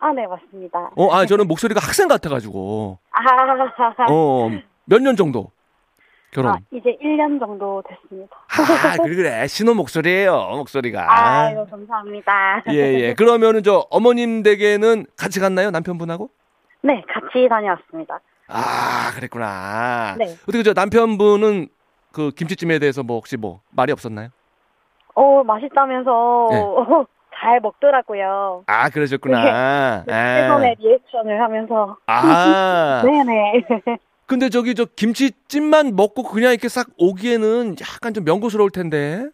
아, 0.00 0.12
네, 0.12 0.26
맞습니다. 0.26 0.90
어, 0.94 1.10
아, 1.10 1.24
저는 1.24 1.48
목소리가 1.48 1.80
학생 1.82 2.06
같아가지고. 2.06 2.98
아, 3.12 4.04
어, 4.10 4.50
몇 4.84 5.00
년 5.00 5.16
정도? 5.16 5.50
결혼. 6.30 6.52
아, 6.52 6.58
이제 6.70 6.96
1년 7.02 7.40
정도 7.40 7.82
됐습니다. 7.88 8.36
아, 8.48 8.96
그래, 9.02 9.16
그래. 9.16 9.46
신혼 9.48 9.76
목소리예요 9.76 10.32
목소리가. 10.56 11.06
아유, 11.08 11.66
감사합니다. 11.68 12.62
예, 12.70 12.74
예. 12.74 13.14
그러면은 13.14 13.62
저 13.62 13.86
어머님 13.90 14.42
댁에는 14.42 15.06
같이 15.16 15.40
갔나요? 15.40 15.70
남편분하고? 15.70 16.30
네, 16.82 17.02
같이 17.08 17.48
다녀왔습니다. 17.48 18.20
아, 18.48 19.10
그랬구나. 19.14 20.16
네. 20.18 20.26
어떻게 20.48 20.62
저 20.62 20.72
남편분은 20.72 21.68
그 22.12 22.30
김치찜에 22.30 22.78
대해서 22.78 23.02
뭐 23.02 23.16
혹시 23.16 23.36
뭐 23.36 23.60
말이 23.70 23.92
없었나요? 23.92 24.28
어, 25.14 25.42
맛있다면서 25.44 26.48
네. 26.50 26.56
잘 27.40 27.60
먹더라고요. 27.60 28.64
아, 28.66 28.88
그러셨구나. 28.90 30.04
최선의 30.04 30.76
리액션을 30.78 31.40
하면서. 31.40 31.96
아. 32.06 33.02
네네. 33.04 33.64
근데 34.30 34.48
저기 34.48 34.76
저 34.76 34.84
김치찜만 34.84 35.96
먹고 35.96 36.22
그냥 36.22 36.52
이렇게 36.52 36.68
싹 36.68 36.86
오기에는 36.98 37.74
약간 37.80 38.14
좀 38.14 38.22
명고스러울 38.22 38.70
텐데. 38.70 39.26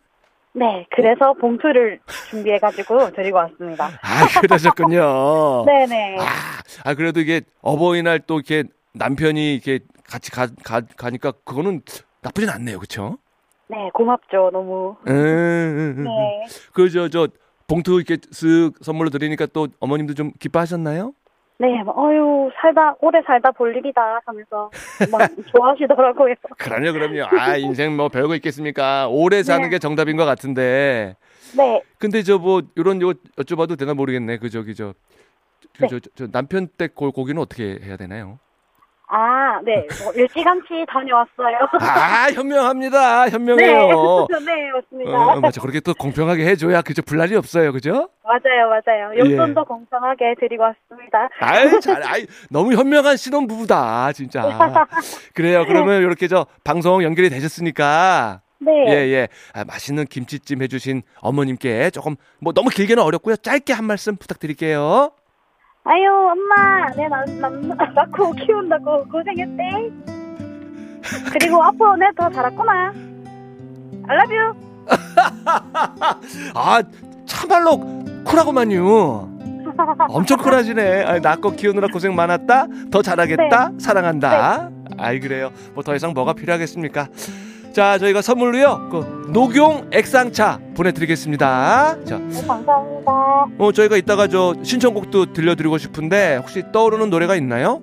네, 0.54 0.86
그래서 0.90 1.34
봉투를 1.34 2.00
준비해가지고 2.30 3.12
드리고 3.12 3.36
왔습니다. 3.36 3.90
아, 4.00 4.40
그러셨군요. 4.40 5.66
네네. 5.68 6.16
아, 6.18 6.24
아, 6.82 6.94
그래도 6.94 7.20
이게 7.20 7.42
어버이날 7.60 8.20
또 8.20 8.36
이렇게 8.36 8.64
남편이 8.94 9.52
이렇게 9.52 9.80
같이 10.08 10.30
가, 10.30 10.46
가, 10.64 10.80
가니까 10.80 11.32
그거는 11.44 11.82
나쁘진 12.22 12.48
않네요. 12.48 12.78
그쵸? 12.78 13.18
네, 13.68 13.90
고맙죠, 13.92 14.48
너무. 14.50 14.96
음, 15.08 15.12
음, 15.12 15.94
음. 15.98 16.04
네. 16.04 16.46
그, 16.72 16.88
저, 16.88 17.10
저, 17.10 17.28
봉투 17.68 17.96
이렇게 17.96 18.16
쓱 18.16 18.82
선물로 18.82 19.10
드리니까 19.10 19.44
또 19.52 19.68
어머님도 19.78 20.14
좀 20.14 20.32
기뻐하셨나요? 20.38 21.12
네, 21.58 21.82
막, 21.82 21.96
어유 21.96 22.50
살다, 22.60 22.96
오래 23.00 23.22
살다 23.26 23.50
볼 23.52 23.74
일이다 23.74 24.20
하면서 24.26 24.70
막 25.10 25.20
좋아하시더라고요. 25.48 26.34
그럼요, 26.58 26.92
그럼요. 26.92 27.24
아, 27.30 27.56
인생 27.56 27.96
뭐 27.96 28.08
별거 28.08 28.34
있겠습니까? 28.36 29.08
오래 29.08 29.42
사는 29.42 29.62
네. 29.62 29.70
게 29.70 29.78
정답인 29.78 30.16
것 30.16 30.26
같은데. 30.26 31.16
네, 31.56 31.82
근데 31.98 32.22
저 32.22 32.38
뭐, 32.38 32.60
요런 32.76 33.00
요 33.00 33.12
여쭤봐도 33.38 33.78
되나 33.78 33.94
모르겠네. 33.94 34.38
그, 34.38 34.50
저기, 34.50 34.74
저, 34.74 34.92
그, 35.78 35.82
네. 35.82 35.88
저, 35.88 35.98
저, 35.98 36.10
저 36.14 36.26
남편 36.26 36.68
댁 36.76 36.94
고, 36.94 37.10
고기는 37.10 37.40
어떻게 37.40 37.78
해야 37.82 37.96
되나요? 37.96 38.38
아, 39.08 39.60
네, 39.64 39.86
뭐 40.02 40.12
일찌감치 40.14 40.84
다녀왔어요. 40.88 41.68
아, 41.80 42.28
현명합니다. 42.32 43.28
현명해요. 43.28 44.26
네, 44.28 44.38
네, 44.44 44.70
맞습니다. 44.72 45.10
어, 45.16 45.40
맞아. 45.40 45.60
그렇게 45.60 45.78
또 45.80 45.94
공평하게 45.94 46.44
해줘야 46.44 46.82
그저 46.82 47.02
분란이 47.02 47.36
없어요. 47.36 47.72
그죠? 47.72 48.08
맞아요, 48.24 48.68
맞아요. 48.68 49.12
예. 49.14 49.18
용돈도 49.20 49.64
공평하게 49.64 50.34
드리고 50.40 50.64
왔습니다. 50.64 51.28
아이, 51.40 51.80
잘, 51.80 52.02
아이, 52.02 52.26
너무 52.50 52.72
현명한 52.74 53.16
신혼 53.16 53.46
부부다, 53.46 54.12
진짜. 54.12 54.42
그래요. 55.34 55.64
그러면 55.66 56.02
이렇게 56.02 56.26
저 56.26 56.46
방송 56.64 57.04
연결이 57.04 57.30
되셨으니까. 57.30 58.40
네, 58.58 58.72
예, 58.88 58.92
예. 59.12 59.28
아, 59.52 59.64
맛있는 59.64 60.06
김치찜 60.06 60.62
해주신 60.62 61.02
어머님께 61.20 61.90
조금, 61.90 62.16
뭐 62.40 62.52
너무 62.52 62.70
길게는 62.70 63.02
어렵고요. 63.02 63.36
짧게 63.36 63.72
한 63.72 63.84
말씀 63.84 64.16
부탁드릴게요. 64.16 65.12
아유, 65.88 66.10
엄마, 66.32 66.86
내 66.96 67.06
남, 67.08 67.24
남, 67.40 67.68
낳고 67.94 68.32
키운다고 68.32 69.04
고생했대. 69.08 69.62
그리고 71.32 71.62
앞으로 71.62 71.96
내더 71.96 72.28
잘했구나. 72.30 72.92
I 74.08 74.16
love 74.16 74.36
you. 74.36 74.54
아, 76.54 76.82
참말로 77.26 77.78
쿨하구만요. 78.24 79.36
엄청 80.08 80.38
쿨하시네. 80.38 81.04
아, 81.04 81.18
낳고 81.20 81.52
키우느라 81.52 81.88
고생 81.92 82.14
많았다. 82.16 82.66
더 82.90 83.02
잘하겠다. 83.02 83.70
사랑한다. 83.78 84.70
아이 84.98 85.20
그래요. 85.20 85.50
뭐 85.74 85.84
더 85.84 85.94
이상 85.94 86.12
뭐가 86.14 86.32
필요하겠습니까? 86.32 87.06
자, 87.76 87.98
저희가 87.98 88.22
선물로요. 88.22 88.88
그 88.90 89.30
녹용 89.34 89.90
액상차 89.92 90.60
보내드리겠습니다. 90.74 92.04
자, 92.04 92.16
네, 92.16 92.46
감사합니다. 92.46 93.48
어 93.58 93.70
저희가 93.70 93.98
이따가 93.98 94.28
저 94.28 94.54
신청곡도 94.62 95.34
들려드리고 95.34 95.76
싶은데 95.76 96.36
혹시 96.36 96.62
떠오르는 96.72 97.10
노래가 97.10 97.36
있나요? 97.36 97.82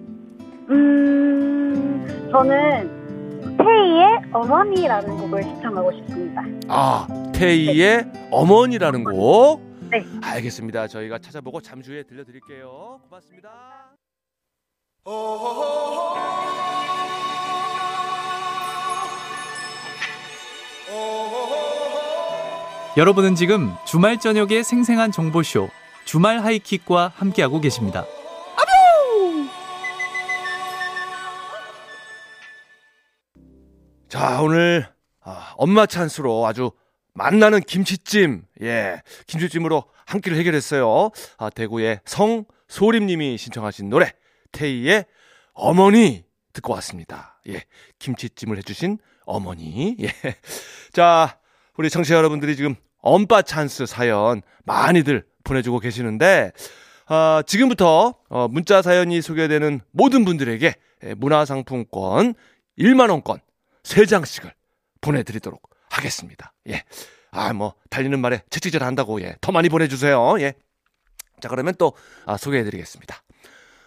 음, 0.71 2.27
저는 2.31 3.55
태희의 3.55 4.33
어머니라는 4.33 5.15
곡을 5.15 5.43
시청하고 5.43 5.91
싶습니다. 5.91 6.41
아, 6.69 7.07
태희의 7.35 8.11
어머니라는 8.31 9.03
곡. 9.03 9.61
네. 9.91 10.03
알겠습니다. 10.23 10.87
저희가 10.87 11.19
찾아보고 11.19 11.61
잠시 11.61 11.91
후에 11.91 12.01
들려드릴게요. 12.01 12.99
고맙습니다. 13.07 13.51
여러분은 22.95 23.35
지금 23.35 23.73
주말 23.85 24.19
저녁의 24.19 24.63
생생한 24.63 25.11
정보쇼 25.11 25.69
주말 26.05 26.43
하이킥과 26.43 27.13
함께하고 27.15 27.59
계십니다. 27.59 28.05
자, 34.09 34.41
오늘 34.43 34.87
아, 35.21 35.55
엄마 35.57 35.87
찬스로 35.87 36.45
아주 36.45 36.69
만나는 37.15 37.61
김치찜, 37.61 38.43
예, 38.61 39.01
김치찜으로 39.25 39.85
한 40.05 40.21
끼를 40.21 40.37
해결했어요. 40.37 41.09
아, 41.39 41.49
대구의 41.49 41.99
성소림 42.05 43.07
님이 43.07 43.37
신청하신 43.39 43.89
노래 43.89 44.11
태희의 44.51 45.05
어머니 45.53 46.25
듣고 46.53 46.73
왔습니다. 46.73 47.39
예, 47.47 47.63
김치찜을 47.97 48.57
해 48.57 48.61
주신 48.61 48.99
어머니. 49.25 49.95
예, 49.99 50.07
자, 50.91 51.39
우리 51.77 51.89
청취자 51.89 52.15
여러분들이 52.15 52.55
지금 52.55 52.75
엄빠 52.99 53.41
찬스 53.41 53.85
사연 53.85 54.41
많이들 54.65 55.25
보내주고 55.43 55.79
계시는데 55.79 56.51
아, 57.07 57.43
지금부터 57.45 58.15
어, 58.29 58.47
문자 58.47 58.81
사연이 58.81 59.21
소개되는 59.21 59.81
모든 59.91 60.25
분들에게 60.25 60.73
예, 61.03 61.13
문화상품권 61.15 62.33
1만 62.77 63.09
원권 63.09 63.39
3장씩을 63.83 64.51
보내드리도록 65.01 65.69
하겠습니다. 65.89 66.53
예. 66.69 66.83
아, 67.31 67.51
뭐, 67.53 67.73
달리는 67.89 68.17
말에 68.19 68.43
채찍질 68.49 68.83
한다고, 68.83 69.21
예. 69.21 69.35
더 69.41 69.51
많이 69.51 69.67
보내주세요. 69.67 70.39
예. 70.39 70.53
자, 71.41 71.49
그러면 71.49 71.73
또, 71.77 71.93
아, 72.25 72.37
소개해드리겠습니다. 72.37 73.23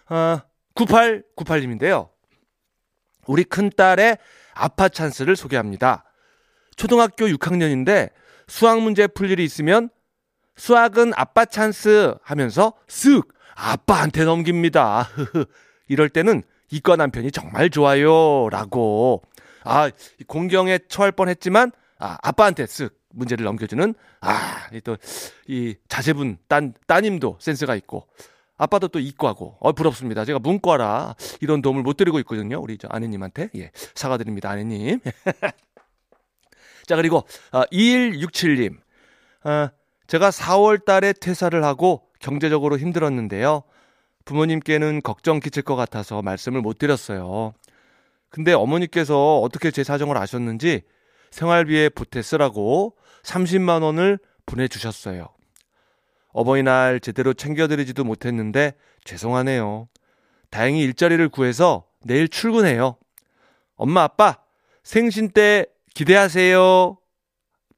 아, 0.09 0.43
9898님인데요. 0.75 2.11
우리 3.27 3.45
큰딸의 3.45 4.19
아빠 4.55 4.89
찬스를 4.89 5.37
소개합니다. 5.37 6.05
초등학교 6.77 7.27
6학년인데 7.27 8.11
수학 8.49 8.81
문제 8.81 9.07
풀 9.07 9.31
일이 9.31 9.45
있으면 9.45 9.91
수학은 10.57 11.13
아빠 11.17 11.45
찬스 11.45 12.15
하면서 12.23 12.73
쓱 12.89 13.27
아빠한테 13.55 14.25
넘깁니다. 14.25 15.09
이럴 15.89 16.09
때는 16.09 16.43
이과 16.71 16.97
남편이 16.97 17.31
정말 17.31 17.71
좋아요. 17.71 18.49
라고. 18.51 19.23
아, 19.65 19.89
이 19.89 20.25
공경에 20.25 20.79
처할 20.89 21.13
뻔 21.13 21.29
했지만, 21.29 21.73
아, 21.99 22.19
아빠한테 22.23 22.65
쓱 22.65 22.93
문제를 23.11 23.45
넘겨주는, 23.45 23.95
아, 24.21 24.69
이 24.73 24.81
또, 24.81 24.97
이 25.47 25.75
자제분, 25.89 26.39
따, 26.49 26.61
따님도 26.87 27.39
센스가 27.41 27.75
있고, 27.77 28.07
아빠도 28.57 28.89
또 28.89 28.99
이과고, 28.99 29.57
어, 29.61 29.73
부럽습니다. 29.73 30.25
제가 30.25 30.39
문과라 30.39 31.15
이런 31.41 31.61
도움을 31.63 31.83
못 31.83 31.97
드리고 31.97 32.19
있거든요. 32.21 32.61
우리 32.61 32.79
저 32.79 32.89
아내님한테. 32.89 33.51
예, 33.57 33.71
사과드립니다, 33.95 34.51
아내님. 34.51 35.01
자, 36.87 36.97
그리고, 36.97 37.25
아, 37.53 37.65
2167님. 37.67 38.77
아, 39.43 39.71
제가 40.07 40.31
4월 40.31 40.85
달에 40.85 41.13
퇴사를 41.13 41.63
하고 41.65 42.09
경제적으로 42.21 42.79
힘들었는데요. 42.79 43.63
부모님께는 44.25 45.03
걱정 45.03 45.41
끼칠 45.41 45.63
것 45.63 45.77
같아서 45.77 46.23
말씀을 46.23 46.61
못 46.61 46.79
드렸어요. 46.79 47.53
근데 48.29 48.53
어머니께서 48.53 49.41
어떻게 49.41 49.71
제 49.71 49.85
사정을 49.85 50.17
아셨는지 50.17 50.83
생활비에 51.31 51.91
보태 51.91 52.23
쓰라고 52.23 52.97
30만 53.23 53.83
원을 53.83 54.19
보내주셨어요. 54.47 55.29
어버이날 56.37 57.01
제대로 57.01 57.33
챙겨드리지도 57.33 58.05
못했는데 58.05 58.75
죄송하네요. 59.05 59.89
다행히 60.51 60.83
일자리를 60.83 61.27
구해서 61.31 61.87
내일 62.05 62.29
출근해요. 62.29 62.99
엄마, 63.75 64.03
아빠, 64.03 64.37
생신 64.83 65.31
때 65.31 65.65
기대하세요. 65.95 66.99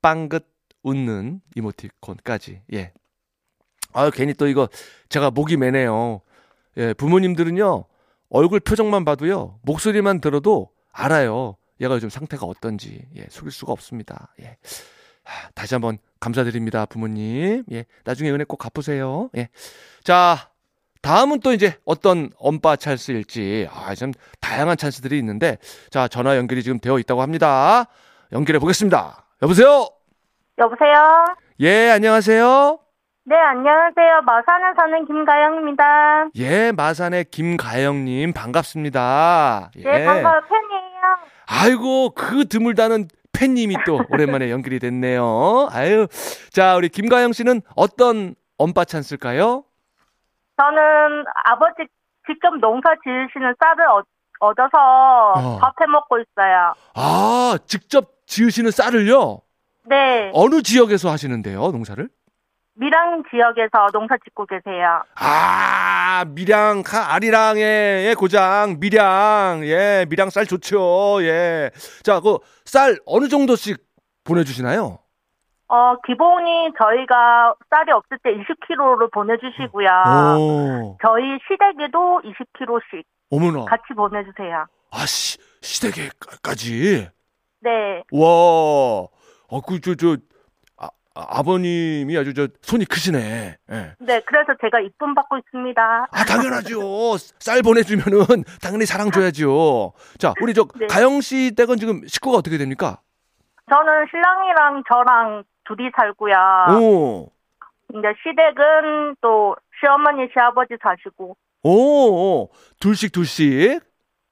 빵긋 0.03 0.45
웃는 0.83 1.41
이모티콘까지. 1.55 2.63
예. 2.73 2.93
아 3.93 4.11
괜히 4.11 4.35
또 4.35 4.49
이거 4.49 4.69
제가 5.09 5.31
목이 5.31 5.57
매네요. 5.57 6.21
예, 6.79 6.95
부모님들은요, 6.95 7.85
얼굴 8.29 8.59
표정만 8.59 9.05
봐도요, 9.05 9.61
목소리만 9.63 10.21
들어도 10.21 10.71
알아요. 10.91 11.57
얘가 11.81 11.95
요즘 11.95 12.11
상태가 12.11 12.45
어떤지. 12.45 13.07
예, 13.15 13.27
속일 13.31 13.53
수가 13.53 13.73
없습니다. 13.73 14.35
예. 14.41 14.57
하, 15.23 15.49
다시 15.51 15.77
한번 15.77 15.99
감사드립니다, 16.21 16.87
부모님. 16.87 17.65
예, 17.73 17.85
나중에 18.05 18.31
은혜 18.31 18.45
꼭 18.45 18.57
갚으세요. 18.57 19.31
예. 19.37 19.49
자, 20.03 20.51
다음은 21.03 21.41
또 21.41 21.53
이제 21.53 21.77
어떤 21.85 22.31
엄빠 22.39 22.77
찬스일지, 22.77 23.69
아, 23.73 23.95
참 23.95 24.13
다양한 24.41 24.77
찬스들이 24.77 25.19
있는데, 25.19 25.59
자, 25.91 26.09
전화 26.09 26.37
연결이 26.37 26.63
지금 26.63 26.79
되어 26.81 26.99
있다고 26.99 27.23
합니다. 27.23 27.87
연결해 28.33 28.59
보겠습니다. 28.59 29.25
여보세요? 29.43 29.89
여보세요? 30.59 31.25
예, 31.61 31.91
안녕하세요. 31.91 32.79
네, 33.25 33.37
안녕하세요. 33.37 34.23
마산에 34.25 34.73
사는 34.77 35.07
김가영입니다. 35.07 35.85
예, 36.37 36.73
마산의 36.73 37.27
김가영님 37.31 38.33
반갑습니다. 38.33 39.71
예. 39.77 39.83
네, 39.83 40.05
반가워 40.07 40.41
팬이에요. 40.41 41.19
아이고 41.47 42.11
그 42.15 42.47
드물다는 42.49 43.09
팬님이 43.39 43.77
또 43.87 44.01
오랜만에 44.11 44.51
연결이 44.51 44.79
됐네요. 44.81 45.69
아유. 45.71 46.07
자, 46.51 46.77
우리 46.77 46.89
김가영 46.89 47.33
씨는 47.33 47.63
어떤 47.77 48.35
엄빠 48.59 48.85
찬스일까요? 48.85 49.65
저는 50.61 51.25
아버지 51.45 51.89
직접 52.27 52.55
농사 52.59 52.91
지으시는 53.05 53.55
쌀을 53.61 53.87
얻, 53.91 54.05
얻어서 54.41 54.77
어. 55.37 55.59
밥해 55.59 55.87
먹고 55.89 56.19
있어요. 56.19 56.75
아, 56.95 57.57
직접 57.67 58.27
지으시는 58.27 58.73
쌀을요? 58.73 59.41
네, 59.85 60.31
어느 60.35 60.61
지역에서 60.61 61.11
하시는데요, 61.11 61.71
농사를? 61.71 62.09
밀양 62.83 63.25
지역에서 63.31 63.89
농사 63.93 64.17
짓고 64.25 64.47
계세요. 64.47 65.03
아, 65.17 66.25
밀양, 66.29 66.83
가- 66.85 67.13
아리랑의 67.15 68.15
고장, 68.15 68.77
밀양. 68.79 69.63
예, 69.65 70.07
밀양 70.09 70.31
쌀 70.31 70.47
좋죠. 70.47 71.19
예. 71.23 71.71
자, 72.05 72.21
그 72.21 72.39
쌀 72.65 72.97
어느 73.07 73.29
정도씩 73.29 73.79
보내주시나요? 74.25 74.99
어, 75.71 75.95
기본이 76.07 76.71
저희가 76.81 77.55
쌀이 77.71 77.91
없을 77.93 78.19
때 78.23 78.31
20kg를 78.31 79.11
보내주시고요. 79.13 79.89
오, 80.39 80.97
저희 81.05 81.25
시댁에도 81.49 82.21
20kg씩 82.25 83.03
어머나. 83.31 83.65
같이 83.65 83.93
보내주세요. 83.97 84.67
아, 84.93 85.07
시, 85.07 85.37
시댁에까지. 85.63 87.09
네, 87.61 88.03
와, 88.13 88.29
어, 89.49 89.61
그, 89.67 89.81
저, 89.81 89.95
저, 89.95 90.17
아, 91.19 91.27
아버님이 91.41 92.17
아주 92.17 92.33
저 92.33 92.47
손이 92.63 92.85
크시네. 92.85 93.57
예. 93.73 93.93
네, 93.99 94.21
그래서 94.25 94.53
제가 94.61 94.79
이쁨 94.81 95.15
받고 95.17 95.37
있습니다. 95.39 96.07
아, 96.13 96.25
당연하죠. 96.25 97.17
쌀 97.41 97.61
보내주면은 97.63 98.45
당연히 98.63 98.87
사랑 98.87 99.11
줘야죠. 99.11 99.95
자, 100.19 100.33
우리 100.41 100.55
저 100.55 100.65
네. 100.79 100.87
가영 100.87 101.21
씨 101.21 101.55
댁은 101.57 101.77
지금 101.79 102.07
식구가 102.07 102.39
어떻게 102.39 102.57
됩니까? 102.57 103.01
저는 103.69 104.07
신랑이랑 104.11 104.85
저랑 104.89 105.43
둘이 105.65 105.91
살고요. 105.97 106.35
오, 106.81 107.31
이제 107.91 108.09
시댁은 108.23 109.17
또 109.21 109.57
시어머니, 109.81 110.29
시아버지 110.33 110.75
사시고. 110.81 111.37
오, 111.65 111.71
오, 111.73 112.51
둘씩 112.81 113.11
둘씩. 113.13 113.81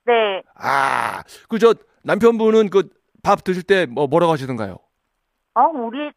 네, 0.06 0.42
아, 0.54 1.22
그 1.48 1.58
저 1.58 1.74
남편분은 2.04 2.70
그 2.70 2.88
밥 3.24 3.42
드실 3.42 3.64
때 3.64 3.86
뭐 3.86 4.06
뭐라고 4.06 4.32
하시던가요? 4.32 4.76
어, 5.54 5.62
우리 5.74 6.12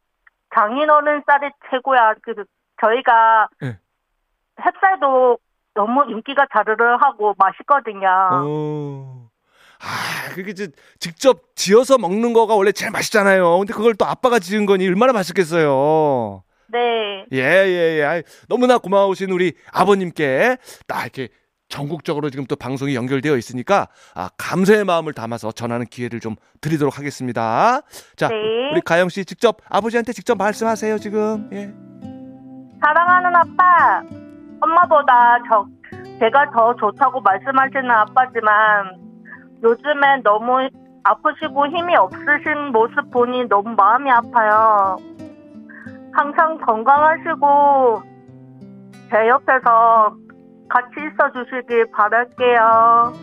장인어른 0.56 1.24
쌀이 1.26 1.52
최고야. 1.70 2.16
그, 2.22 2.34
저희가 2.82 3.50
네. 3.62 3.78
햅쌀도 4.58 5.40
너무 5.74 6.06
인기가 6.10 6.46
자르르하고 6.54 7.36
맛있거든요. 7.38 8.08
어. 8.08 9.30
아, 9.82 10.34
그게 10.34 10.54
저 10.54 10.68
직접 11.00 11.56
지어서 11.56 11.98
먹는 11.98 12.34
거가 12.34 12.56
원래 12.56 12.72
제일 12.72 12.92
맛있잖아요. 12.92 13.60
근데 13.60 13.74
그걸 13.74 13.96
또 13.96 14.06
아빠가 14.06 14.40
지은 14.40 14.66
거니 14.66 14.86
얼마나 14.88 15.14
맛있겠어요. 15.14 16.44
네, 16.68 17.26
예, 17.32 17.38
예, 17.40 18.00
예. 18.00 18.24
너무나 18.48 18.78
고마우신 18.78 19.32
우리 19.32 19.54
아버님께 19.72 20.58
딱 20.88 21.04
이렇게 21.04 21.30
전국적으로 21.70 22.30
지금 22.30 22.46
또 22.46 22.56
방송이 22.56 22.96
연결되어 22.96 23.38
있으니까 23.38 23.88
아, 24.16 24.30
감사의 24.38 24.84
마음을 24.84 25.14
담아서 25.14 25.52
전하는 25.52 25.86
기회를 25.86 26.20
좀 26.20 26.36
드리도록 26.62 26.98
하겠습니다. 26.98 27.82
자, 28.18 28.28
네. 28.28 28.36
우리 28.74 28.82
가영 28.82 29.08
씨 29.10 29.24
직접 29.24 29.58
아버지한테 29.70 30.12
직접 30.12 30.38
말씀하세요, 30.38 30.98
지금. 30.98 31.50
예. 31.54 31.72
사랑하는 32.82 33.36
아빠, 33.36 34.02
엄마보다 34.62 35.38
저, 35.48 35.66
제가 36.20 36.52
더 36.52 36.76
좋다고 36.76 37.22
말씀하시는 37.22 37.90
아빠지만 37.90 38.98
요즘엔 39.64 40.24
너무 40.24 40.68
아프시고 41.04 41.68
힘이 41.68 41.96
없으신 41.96 42.72
모습 42.72 43.12
보니 43.12 43.48
너무 43.48 43.70
마음이 43.76 44.10
아파요. 44.10 44.98
항상 46.14 46.58
건강하시고 46.60 48.02
제 49.12 49.28
옆에서 49.28 50.16
같이 50.70 50.94
있어 50.98 51.32
주시길 51.34 51.92
바랄게요. 51.92 53.14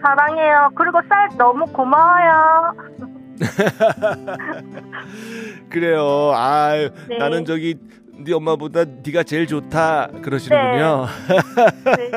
사랑해요. 0.00 0.70
그리고 0.74 1.00
쌀 1.08 1.28
너무 1.36 1.64
고마워요. 1.66 2.74
그래요. 5.70 6.32
아, 6.34 6.72
네. 7.08 7.18
나는 7.18 7.44
저기 7.44 7.76
네 8.18 8.32
엄마보다 8.32 8.84
네가 8.84 9.22
제일 9.22 9.46
좋다 9.46 10.08
그러시는군요. 10.22 11.06
네. 11.84 12.10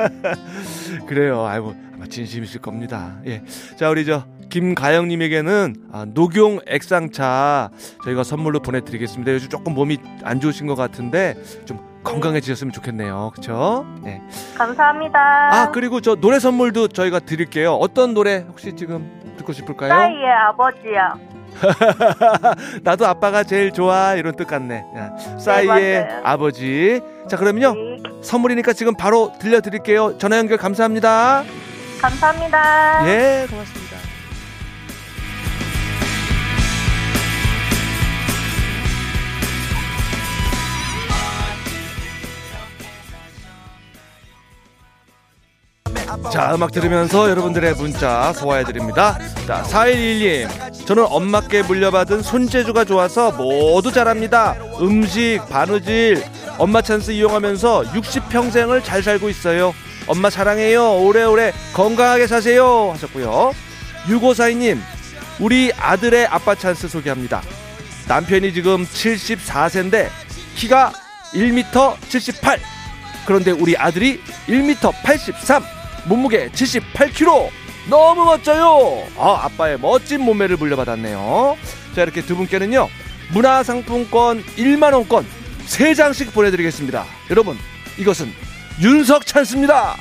그래요. 1.06 1.44
아이고 1.46 1.74
아마 1.94 2.06
진심이실 2.06 2.60
겁니다. 2.60 3.18
예. 3.26 3.42
자 3.76 3.88
우리 3.88 4.04
저 4.04 4.24
김가영님에게는 4.50 5.74
아, 5.92 6.04
녹용 6.12 6.58
액상차 6.66 7.70
저희가 8.04 8.24
선물로 8.24 8.60
보내드리겠습니다. 8.60 9.32
요즘 9.32 9.48
조금 9.48 9.74
몸이 9.74 9.98
안 10.24 10.40
좋으신 10.40 10.66
것 10.66 10.74
같은데 10.74 11.34
좀 11.64 11.78
건강해지셨으면 12.04 12.72
좋겠네요. 12.72 13.30
그렇죠? 13.32 13.86
네. 14.02 14.20
감사합니다. 14.56 15.18
아 15.52 15.70
그리고 15.72 16.00
저 16.00 16.14
노래 16.14 16.38
선물도 16.38 16.88
저희가 16.88 17.20
드릴게요. 17.20 17.74
어떤 17.74 18.14
노래 18.14 18.44
혹시 18.48 18.74
지금 18.74 19.10
듣고 19.38 19.52
싶을까요? 19.52 19.90
싸이의 19.90 20.30
아버지요. 20.30 21.32
나도 22.82 23.06
아빠가 23.06 23.44
제일 23.44 23.72
좋아 23.72 24.14
이런 24.14 24.34
뜻 24.34 24.46
같네. 24.46 24.84
야, 24.96 25.16
싸이의 25.38 26.04
맞아요. 26.06 26.20
아버지. 26.24 27.00
자 27.28 27.36
그러면요 27.36 27.74
네, 27.74 27.96
선물이니까 28.22 28.72
지금 28.72 28.94
바로 28.94 29.32
들려드릴게요. 29.38 30.18
전화 30.18 30.38
연결 30.38 30.58
감사합니다. 30.58 31.44
감사합니다. 32.00 33.06
예, 33.08 33.46
고맙습니다. 33.48 33.91
자, 46.30 46.54
음악 46.54 46.72
들으면서 46.72 47.28
여러분들의 47.30 47.74
문자 47.74 48.32
소화해드립니다. 48.32 49.18
자, 49.46 49.62
4111님. 49.66 50.86
저는 50.86 51.06
엄마께 51.08 51.62
물려받은 51.62 52.22
손재주가 52.22 52.84
좋아서 52.84 53.32
모두 53.32 53.92
잘합니다. 53.92 54.56
음식, 54.80 55.40
바느질, 55.48 56.22
엄마 56.58 56.80
찬스 56.82 57.12
이용하면서 57.12 57.92
60평생을 57.92 58.84
잘 58.84 59.02
살고 59.02 59.28
있어요. 59.28 59.74
엄마 60.06 60.30
사랑해요. 60.30 60.98
오래오래 61.02 61.52
건강하게 61.74 62.26
사세요. 62.26 62.90
하셨고요. 62.92 63.52
6542님. 64.06 64.78
우리 65.40 65.72
아들의 65.76 66.26
아빠 66.26 66.54
찬스 66.54 66.88
소개합니다. 66.88 67.42
남편이 68.08 68.52
지금 68.52 68.84
74세인데 68.84 70.08
키가 70.56 70.92
1m 71.34 71.96
78. 72.08 72.58
그런데 73.26 73.50
우리 73.50 73.76
아들이 73.76 74.20
1m 74.46 74.92
83. 75.02 75.81
몸무게 76.06 76.48
78kg. 76.50 77.50
너무 77.88 78.24
멋져요. 78.24 79.04
아, 79.16 79.44
아빠의 79.44 79.78
멋진 79.78 80.20
몸매를 80.22 80.56
물려받았네요. 80.56 81.56
자, 81.94 82.02
이렇게 82.02 82.22
두 82.22 82.36
분께는요. 82.36 82.88
문화상품권 83.32 84.42
1만 84.42 84.92
원권 84.92 85.26
3장씩 85.66 86.32
보내 86.32 86.50
드리겠습니다. 86.50 87.04
여러분, 87.30 87.56
이것은 87.98 88.28
윤석 88.80 89.26
찬스입니다. 89.26 89.96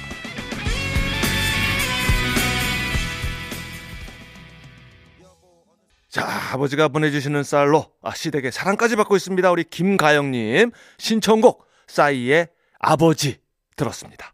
자, 6.10 6.28
아버지가 6.52 6.90
보내주시는 6.90 7.44
쌀로 7.44 7.86
아, 8.02 8.14
시댁의 8.14 8.52
사랑까지 8.52 8.98
받고 8.98 9.16
있습니다. 9.16 9.50
우리 9.50 9.64
김가영님 9.64 10.72
신청곡 10.98 11.66
싸이의 11.88 12.50
아버지 12.80 13.40
들었습니다. 13.78 14.34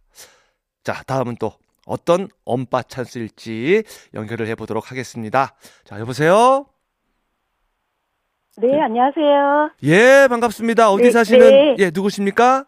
자, 0.88 1.04
다음은 1.06 1.36
또 1.38 1.52
어떤 1.86 2.30
엄빠 2.45 2.82
찬스일지 2.82 3.84
연결을 4.13 4.47
해보도록 4.47 4.89
하겠습니다. 4.89 5.54
자, 5.84 6.00
여보세요? 6.00 6.65
네, 8.56 8.80
안녕하세요. 8.80 9.71
예, 9.84 10.28
반갑습니다. 10.30 10.89
어디 10.89 11.04
네, 11.04 11.12
사시는, 11.12 11.50
네. 11.50 11.76
예, 11.80 11.91
누구십니까? 11.93 12.63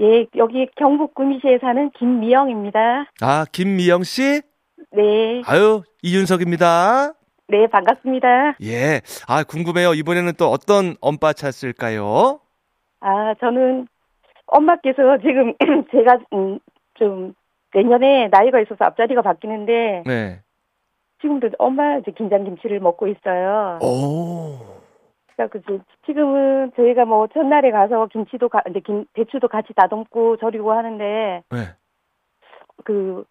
예, 0.00 0.26
여기 0.36 0.66
경북 0.76 1.14
구미시에 1.14 1.60
사는 1.62 1.90
김미영입니다. 1.98 3.06
아, 3.22 3.46
김미영 3.50 4.02
씨? 4.02 4.42
네, 4.90 5.40
아유, 5.46 5.82
이윤석입니다. 6.02 7.14
네, 7.48 7.66
반갑습니다. 7.68 8.56
예, 8.64 9.00
아, 9.26 9.44
궁금해요. 9.44 9.94
이번에는 9.94 10.34
또 10.38 10.50
어떤 10.50 10.96
엄빠 11.00 11.32
찬스일까요? 11.32 12.38
아, 13.00 13.34
저는 13.40 13.88
엄마께서 14.48 15.16
지금 15.22 15.54
제가 15.90 16.18
음, 16.34 16.58
좀 16.98 17.32
내년에 17.74 18.28
나이가 18.28 18.60
있어서 18.60 18.84
앞자리가 18.84 19.22
바뀌는데 19.22 20.04
네. 20.06 20.40
지금도 21.20 21.50
엄마 21.58 21.98
이제 21.98 22.10
김장 22.12 22.44
김치를 22.44 22.80
먹고 22.80 23.08
있어요. 23.08 23.78
오. 23.82 24.82
그러니까 25.34 25.58
그 25.58 25.80
지금은 26.06 26.72
저희가 26.76 27.04
뭐 27.04 27.26
첫날에 27.28 27.70
가서 27.70 28.06
김치도 28.06 28.48
가, 28.48 28.62
이제 28.68 28.80
김, 28.80 29.06
배추도 29.14 29.48
같이 29.48 29.72
다듬고 29.74 30.36
절이고 30.38 30.72
하는데 30.72 31.42
네. 31.50 31.58
그 32.84 33.24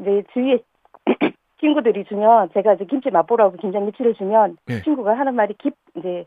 이제 0.00 0.24
주위에 0.32 0.58
친구들이 1.60 2.04
주면 2.06 2.50
제가 2.54 2.74
이제 2.74 2.84
김치 2.86 3.10
맛보라고 3.10 3.56
김장 3.58 3.84
김치를 3.84 4.14
주면 4.14 4.56
네. 4.66 4.82
친구가 4.82 5.16
하는 5.16 5.34
말이 5.34 5.54
깊 5.58 5.74
이제 5.96 6.26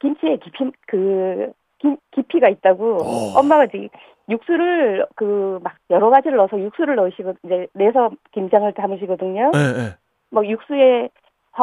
김치에 0.00 0.38
깊이 0.38 0.72
그 0.86 1.52
김, 1.86 1.96
깊이가 2.10 2.48
있다고 2.48 2.96
오. 2.98 3.38
엄마가 3.38 3.64
이제 3.64 3.88
육수를 4.28 5.06
그 5.14 5.60
막 5.62 5.74
여러 5.90 6.10
가지를 6.10 6.36
넣어서 6.38 6.58
육수를 6.58 6.96
넣으시고 6.96 7.34
이제 7.44 7.66
내서 7.74 8.10
김장을 8.32 8.72
담으시거든요. 8.74 9.52
예, 9.54 9.58
예. 9.58 9.94
뭐 10.30 10.44
육수에 10.46 11.08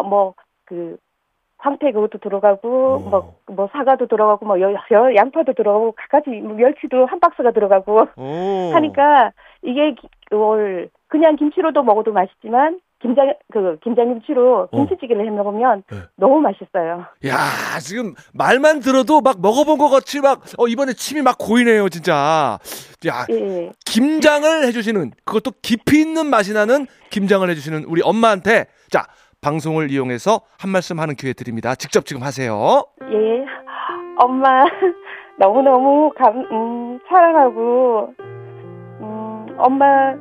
뭐그 0.04 0.98
황태 1.58 1.92
그것도 1.92 2.18
들어가고 2.20 2.68
오. 2.96 3.00
뭐, 3.10 3.36
뭐 3.48 3.70
사과도 3.72 4.08
들어가고 4.08 4.46
뭐 4.46 4.60
여, 4.60 4.74
여- 4.74 5.16
양파도 5.16 5.54
들어가고 5.54 5.94
갖가지 5.94 6.30
뭐 6.30 6.56
멸치도 6.56 7.06
한 7.06 7.20
박스가 7.20 7.52
들어가고 7.52 8.08
오. 8.18 8.72
하니까 8.74 9.32
이게 9.62 9.94
기- 9.94 10.08
그걸 10.30 10.90
그냥 11.08 11.36
김치로도 11.36 11.84
먹어도 11.84 12.12
맛있지만 12.12 12.80
김장 13.04 13.34
그 13.52 13.78
김장김치로 13.84 14.70
김치찌개를 14.72 15.26
해 15.26 15.30
먹으면 15.30 15.84
네. 15.92 15.98
너무 16.16 16.40
맛있어요. 16.40 17.06
야, 17.28 17.38
지금 17.82 18.14
말만 18.34 18.80
들어도 18.80 19.20
막 19.20 19.42
먹어본 19.42 19.78
것 19.78 19.90
같이 19.90 20.22
막, 20.22 20.42
어, 20.58 20.68
이번에 20.68 20.94
침이 20.94 21.22
막 21.22 21.38
고이네요, 21.38 21.90
진짜. 21.90 22.58
야, 23.06 23.26
예. 23.30 23.72
김장을 23.86 24.64
해주시는, 24.68 25.12
그것도 25.26 25.52
깊이 25.62 26.00
있는 26.00 26.28
맛이 26.28 26.54
나는 26.54 26.88
김장을 27.10 27.50
해주시는 27.50 27.84
우리 27.90 28.02
엄마한테, 28.02 28.68
자, 28.90 29.06
방송을 29.42 29.92
이용해서 29.92 30.40
한 30.58 30.72
말씀 30.72 31.00
하는 31.02 31.16
기회 31.16 31.34
드립니다. 31.34 31.76
직접 31.76 32.06
지금 32.06 32.24
하세요. 32.24 32.86
예. 33.02 33.46
엄마 34.18 34.64
너무 35.38 35.62
너무 35.62 36.12
감 36.16 36.40
음, 36.52 37.00
사랑하고 37.10 38.14
음, 39.02 39.48
엄마 39.58 40.14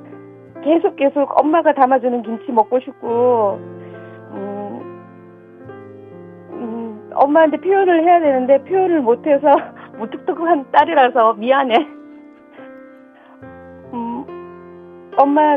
계속 0.62 0.96
계속 0.96 1.38
엄마가 1.38 1.74
담아주는 1.74 2.22
김치 2.22 2.50
먹고 2.52 2.80
싶고 2.80 3.58
음, 4.32 5.02
음, 6.52 7.10
엄마한테 7.14 7.58
표현을 7.58 8.02
해야 8.02 8.20
되는데 8.20 8.62
표현을 8.64 9.00
못해서 9.00 9.46
무뚝뚝한 9.98 10.66
딸이라서 10.72 11.34
미안해. 11.34 11.74
음, 13.92 15.10
엄마 15.16 15.56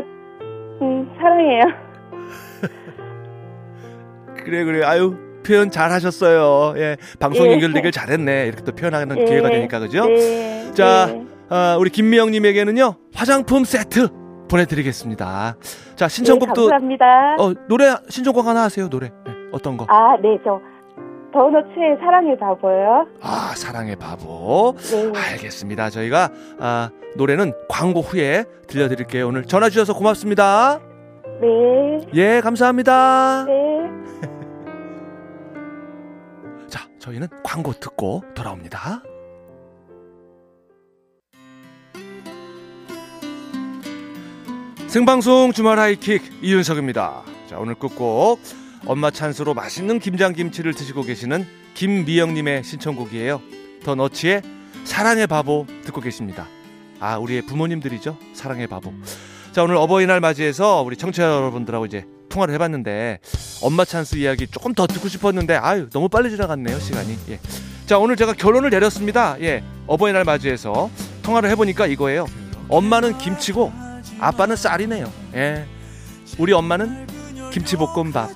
음, 0.82 1.10
사랑해요. 1.18 1.64
그래, 4.44 4.64
그래. 4.64 4.84
아유, 4.84 5.16
표현 5.46 5.70
잘 5.70 5.90
하셨어요. 5.90 6.78
예. 6.78 6.96
방송 7.18 7.46
예. 7.46 7.52
연결되길 7.52 7.90
잘했네. 7.90 8.46
이렇게 8.46 8.62
또 8.62 8.72
표현하는 8.72 9.18
예. 9.18 9.24
기회가 9.24 9.48
되니까, 9.48 9.78
그죠? 9.78 10.06
네. 10.06 10.70
자, 10.72 11.06
네. 11.06 11.24
아, 11.48 11.76
우리 11.80 11.90
김미영님에게는요, 11.90 12.94
화장품 13.14 13.64
세트 13.64 14.08
보내드리겠습니다. 14.48 15.56
자, 15.94 16.08
신청곡도, 16.08 16.62
네, 16.62 16.70
감사합니다. 16.70 17.36
어, 17.38 17.52
노래, 17.68 17.94
신청곡 18.08 18.46
하나 18.46 18.62
하세요, 18.62 18.88
노래. 18.88 19.10
네, 19.26 19.32
어떤 19.52 19.76
거? 19.76 19.84
아, 19.88 20.16
네, 20.22 20.38
저 20.44 20.60
더너츠의 21.32 21.98
사랑의 22.00 22.38
바보요. 22.38 23.06
아, 23.20 23.52
사랑의 23.54 23.96
바보. 23.96 24.74
네. 24.78 25.12
알겠습니다. 25.32 25.90
저희가 25.90 26.30
아, 26.58 26.90
노래는 27.16 27.52
광고 27.68 28.00
후에 28.00 28.44
들려드릴게요. 28.68 29.28
오늘 29.28 29.44
전화 29.44 29.68
주셔서 29.68 29.92
고맙습니다. 29.94 30.80
네. 31.40 32.00
예, 32.14 32.40
감사합니다. 32.40 33.44
네. 33.46 33.52
자, 36.68 36.88
저희는 36.98 37.28
광고 37.44 37.72
듣고 37.72 38.22
돌아옵니다. 38.34 39.02
생방송 44.96 45.52
주말 45.52 45.78
하이킥 45.78 46.22
이윤석입니다. 46.40 47.22
자, 47.50 47.58
오늘 47.58 47.74
끝곡 47.74 48.40
엄마 48.86 49.10
찬스로 49.10 49.52
맛있는 49.52 49.98
김장김치를 49.98 50.72
드시고 50.72 51.02
계시는 51.02 51.46
김미영님의 51.74 52.64
신청곡이에요. 52.64 53.42
더 53.84 53.94
너치의 53.94 54.40
사랑의 54.84 55.26
바보 55.26 55.66
듣고 55.84 56.00
계십니다. 56.00 56.48
아, 56.98 57.18
우리의 57.18 57.42
부모님들이죠. 57.42 58.16
사랑의 58.32 58.68
바보. 58.68 58.94
자, 59.52 59.62
오늘 59.62 59.76
어버이날 59.76 60.20
맞이해서 60.20 60.80
우리 60.80 60.96
청취자 60.96 61.24
여러분들하고 61.24 61.84
이제 61.84 62.06
통화를 62.30 62.54
해봤는데 62.54 63.18
엄마 63.60 63.84
찬스 63.84 64.16
이야기 64.16 64.46
조금 64.46 64.72
더 64.72 64.86
듣고 64.86 65.08
싶었는데 65.08 65.56
아유 65.56 65.90
너무 65.90 66.08
빨리 66.08 66.30
지나갔네요 66.30 66.78
시간이. 66.78 67.18
예. 67.28 67.38
자 67.84 67.98
오늘 67.98 68.16
제가 68.16 68.32
결론을 68.32 68.70
내렸습니다. 68.70 69.38
예, 69.42 69.62
어버이날 69.86 70.24
맞이해서 70.24 70.90
통화를 71.22 71.50
해보니까 71.50 71.86
이거예요. 71.86 72.26
엄마는 72.70 73.18
김치고 73.18 73.84
아빠는 74.18 74.56
쌀이네요. 74.56 75.12
예, 75.34 75.66
우리 76.38 76.52
엄마는 76.52 77.06
김치볶음밥. 77.52 78.30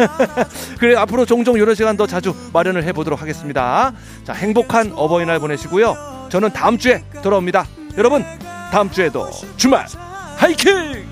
그래 0.78 0.96
앞으로 0.96 1.26
종종 1.26 1.56
이런 1.56 1.74
시간 1.74 1.96
더 1.96 2.06
자주 2.06 2.34
마련을 2.52 2.84
해보도록 2.84 3.20
하겠습니다. 3.20 3.92
자 4.24 4.32
행복한 4.32 4.92
어버이날 4.94 5.38
보내시고요. 5.40 6.28
저는 6.30 6.52
다음 6.52 6.78
주에 6.78 7.04
돌아옵니다. 7.22 7.66
여러분 7.98 8.24
다음 8.70 8.90
주에도 8.90 9.28
주말 9.56 9.86
하이킹! 10.36 11.09